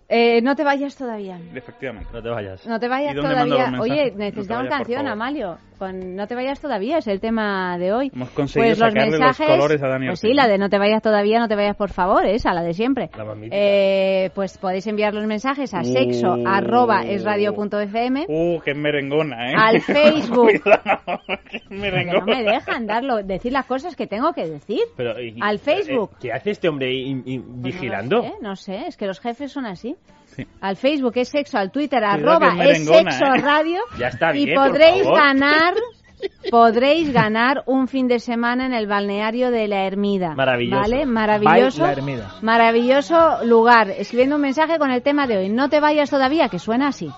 [0.09, 1.39] Eh, no te vayas todavía.
[1.55, 2.11] Efectivamente.
[2.13, 2.67] No te vayas.
[2.67, 3.81] No te vayas ¿Y dónde mando todavía.
[3.81, 4.11] Oye?
[4.11, 5.07] No necesitamos canción.
[5.07, 5.59] Amalio.
[5.79, 8.11] Con No te vayas todavía es el tema de hoy.
[8.15, 10.69] Hemos conseguido pues los sacarle los mensajes, colores a Dani Pues sí, la de no
[10.69, 13.11] te vayas todavía, no te vayas por favor, esa, la de siempre.
[13.17, 13.25] La.
[13.51, 15.85] Eh, pues podéis enviar los mensajes a Uh.
[15.85, 19.55] sexo arroba esradio.fm, Uh, qué merengona, ¿eh?
[19.57, 20.63] al Facebook.
[20.63, 21.21] Cuidado,
[21.51, 22.21] qué Que merengona.
[22.21, 24.81] no me dejan darlo, decir las cosas que tengo que decir.
[24.97, 26.11] Pero, y- Al Facebook.
[26.15, 28.23] eh, ¿Qué hace este hombre in- in- Pues no vigilando?
[28.23, 29.97] sé, No sé, es que los jefes son así.
[30.37, 30.47] Sí.
[30.61, 33.39] Al Facebook es sexo, al Twitter Cuidado arroba es sexo ¿eh?
[33.39, 35.19] radio Ya está y bien, por podréis favor.
[35.19, 35.75] ganar
[36.51, 40.35] podréis ganar un fin de semana en el balneario de la Ermida.
[40.35, 40.81] Maravilloso.
[40.81, 41.07] ¿Vale?
[41.07, 41.87] Maravilloso.
[41.87, 42.35] La.
[42.43, 43.91] Maravilloso lugar.
[43.91, 45.49] Escribiendo un mensaje con el tema de hoy.
[45.49, 47.11] No te vayas todavía, que suena así.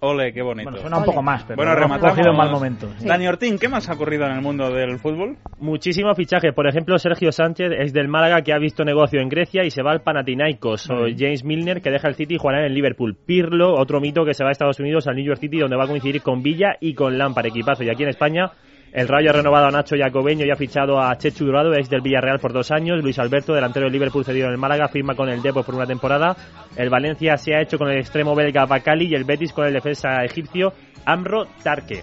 [0.00, 0.70] Ole, qué bonito.
[0.70, 2.10] Bueno, suena un poco más, pero Bueno, rematamos.
[2.14, 2.88] cogido en mal momento.
[2.98, 3.06] Sí.
[3.08, 5.36] Dani Ortín, ¿qué más ha ocurrido en el mundo del fútbol?
[5.58, 6.54] Muchísimos fichajes.
[6.54, 9.82] Por ejemplo, Sergio Sánchez es del Málaga que ha visto negocio en Grecia y se
[9.82, 10.88] va al Panathinaikos.
[10.90, 13.16] O James Milner que deja el City y jugará en el Liverpool.
[13.26, 15.84] Pirlo, otro mito que se va a Estados Unidos al New York City donde va
[15.84, 17.82] a coincidir con Villa y con Lampard, equipazo.
[17.82, 18.52] Y aquí en España
[18.92, 22.00] el Rayo ha renovado a Nacho Jacobeño y ha fichado a Chechu Durado, ex del
[22.00, 23.02] Villarreal por dos años.
[23.02, 25.86] Luis Alberto, delantero del Liverpool cedido en el Málaga, firma con el Depor por una
[25.86, 26.36] temporada.
[26.76, 29.72] El Valencia se ha hecho con el extremo belga Bakali y el Betis con el
[29.72, 30.72] defensa egipcio
[31.04, 32.02] Amro Tarke.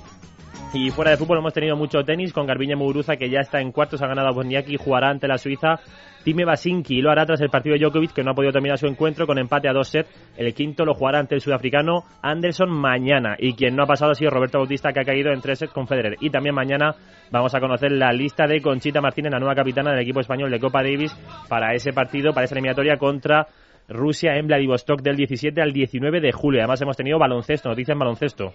[0.73, 3.71] Y fuera de fútbol hemos tenido mucho tenis con Garbiñe Muguruza que ya está en
[3.71, 5.79] cuartos, ha ganado a Bosniaki y jugará ante la Suiza
[6.25, 7.01] Time Basinki.
[7.01, 9.37] Lo hará tras el partido de Djokovic que no ha podido terminar su encuentro con
[9.37, 10.09] empate a dos sets.
[10.35, 13.35] El quinto lo jugará ante el sudafricano Anderson mañana.
[13.37, 15.71] Y quien no ha pasado ha sido Roberto Bautista que ha caído en tres sets
[15.71, 16.17] con Federer.
[16.19, 16.95] Y también mañana
[17.31, 20.59] vamos a conocer la lista de Conchita Martínez, la nueva capitana del equipo español de
[20.59, 21.15] Copa Davis
[21.47, 23.47] para ese partido, para esa eliminatoria contra
[23.87, 26.61] Rusia en Vladivostok del 17 al 19 de julio.
[26.61, 28.53] Además hemos tenido baloncesto, noticias en baloncesto.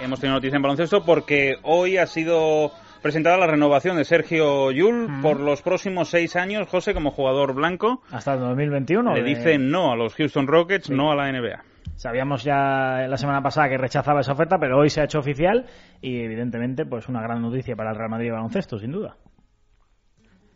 [0.00, 2.72] Hemos tenido noticia en baloncesto porque hoy ha sido
[3.02, 8.02] presentada la renovación de Sergio Yul por los próximos seis años, José, como jugador blanco.
[8.10, 9.14] Hasta el 2021.
[9.14, 11.62] Le de- dicen no a los Houston Rockets, no a la NBA.
[11.96, 15.66] Sabíamos ya la semana pasada que rechazaba esa oferta, pero hoy se ha hecho oficial
[16.00, 19.16] y evidentemente pues una gran noticia para el Real Madrid baloncesto, sin duda.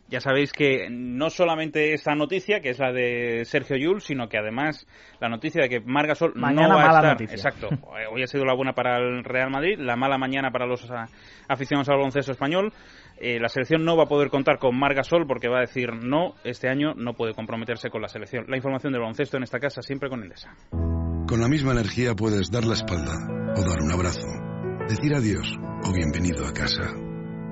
[0.07, 4.37] Ya sabéis que no solamente esta noticia, que es la de Sergio Yul, sino que
[4.37, 4.85] además
[5.19, 7.11] la noticia de que Margasol Mañana no va mala a estar.
[7.13, 7.35] noticia.
[7.35, 7.69] Exacto.
[8.11, 10.87] Hoy ha sido la buena para el Real Madrid, la mala mañana para los
[11.47, 12.71] aficionados al baloncesto español.
[13.17, 16.35] Eh, la selección no va a poder contar con Margasol porque va a decir no,
[16.43, 18.45] este año no puede comprometerse con la selección.
[18.47, 20.53] La información del baloncesto en esta casa siempre con Endesa.
[21.27, 23.13] Con la misma energía puedes dar la espalda
[23.55, 24.27] o dar un abrazo,
[24.87, 27.04] decir adiós o bienvenido a casa.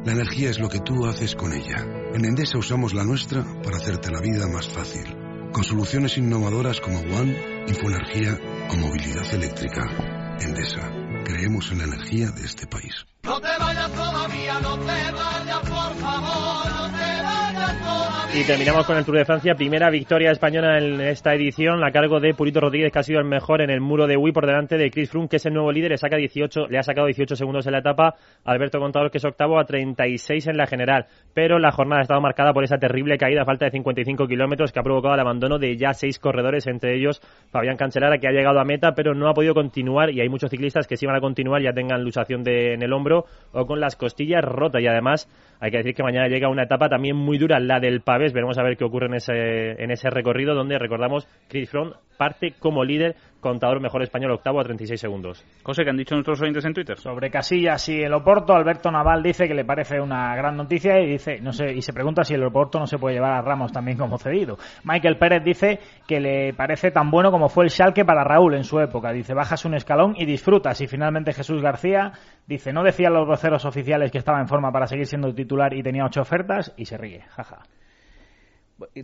[0.06, 1.78] La energía es lo que tú haces con ella.
[2.14, 5.06] En Endesa usamos la nuestra para hacerte la vida más fácil.
[5.54, 8.38] Con soluciones innovadoras como One, Infoenergía
[8.70, 10.38] o movilidad eléctrica.
[10.41, 10.91] Endesa,
[11.24, 13.06] creemos en la energía de este país.
[13.26, 18.42] No te vayas todavía, no te vayas, por favor, no te vayas todavía.
[18.42, 19.56] Y terminamos con el Tour de Francia.
[19.56, 23.26] Primera victoria española en esta edición, a cargo de Purito Rodríguez, que ha sido el
[23.26, 25.72] mejor en el muro de Wii por delante de Chris Froome, que es el nuevo
[25.72, 25.92] líder.
[25.92, 28.16] Le, saca 18, le ha sacado 18 segundos en la etapa.
[28.44, 31.06] Alberto Contador, que es octavo, a 36 en la general.
[31.34, 34.80] Pero la jornada ha estado marcada por esa terrible caída falta de 55 kilómetros que
[34.80, 37.22] ha provocado el abandono de ya seis corredores, entre ellos
[37.52, 40.10] Fabián Cancelara, que ha llegado a meta, pero no ha podido continuar.
[40.10, 42.92] Y hay muchos ciclistas que si van a continuar ya tengan luxación de, en el
[42.92, 44.82] hombro o con las costillas rotas.
[44.82, 48.01] Y además, hay que decir que mañana llega una etapa también muy dura, la del
[48.01, 48.34] Pavés.
[48.34, 52.53] Veremos a ver qué ocurre en ese, en ese recorrido, donde recordamos Chris Froome parte
[52.59, 55.46] como líder, contador mejor español octavo a 36 segundos.
[55.62, 56.98] José, que han dicho nuestros oyentes en Twitter?
[56.98, 61.08] Sobre Casillas y el Oporto, Alberto Naval dice que le parece una gran noticia y
[61.08, 63.72] dice, no sé, y se pregunta si el Oporto no se puede llevar a Ramos
[63.72, 64.58] también como cedido.
[64.84, 68.64] Michael Pérez dice que le parece tan bueno como fue el Schalke para Raúl en
[68.64, 69.12] su época.
[69.12, 70.82] Dice, bajas un escalón y disfrutas.
[70.82, 72.14] Y finalmente Jesús García
[72.48, 75.84] dice, no decían los voceros oficiales que estaba en forma para seguir siendo titular y
[75.84, 77.64] tenía ocho ofertas y se ríe, jaja.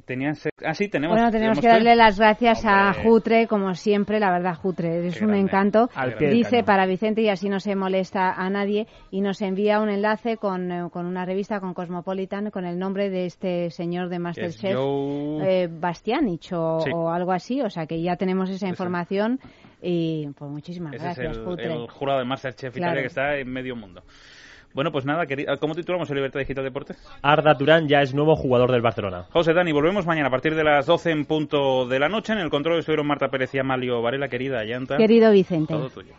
[0.05, 1.15] Tenían Ah, sí, tenemos.
[1.15, 5.23] Bueno, tenemos que darle las gracias a Jutre, como siempre, la verdad, Jutre, eres Qué
[5.25, 5.47] un grande.
[5.47, 5.89] encanto.
[5.95, 6.65] Al pie del Dice cañón.
[6.65, 10.71] para Vicente y así no se molesta a nadie y nos envía un enlace con,
[10.71, 14.75] eh, con una revista, con Cosmopolitan, con el nombre de este señor de es Masterchef,
[14.75, 16.91] Joe- eh, Bastianich o, Sí.
[16.93, 19.39] o algo así, o sea que ya tenemos esa información
[19.81, 21.73] y pues muchísimas Ese gracias, es el, Jutre.
[21.73, 22.91] el jurado de Masterchef Claro.
[22.91, 24.03] Italia que está en medio mundo.
[24.73, 25.25] Bueno, pues nada,
[25.59, 26.97] ¿cómo titulamos el Libertad Digital Deportes?
[27.21, 29.25] Arda Turán ya es nuevo jugador del Barcelona.
[29.31, 32.33] José Dani, volvemos mañana a partir de las 12 en punto de la noche.
[32.33, 34.97] En el control estuvieron Marta Pérez y Amalio Varela, querida Llanta.
[34.97, 35.73] Querido Vicente.
[35.73, 36.13] Todo tuyo.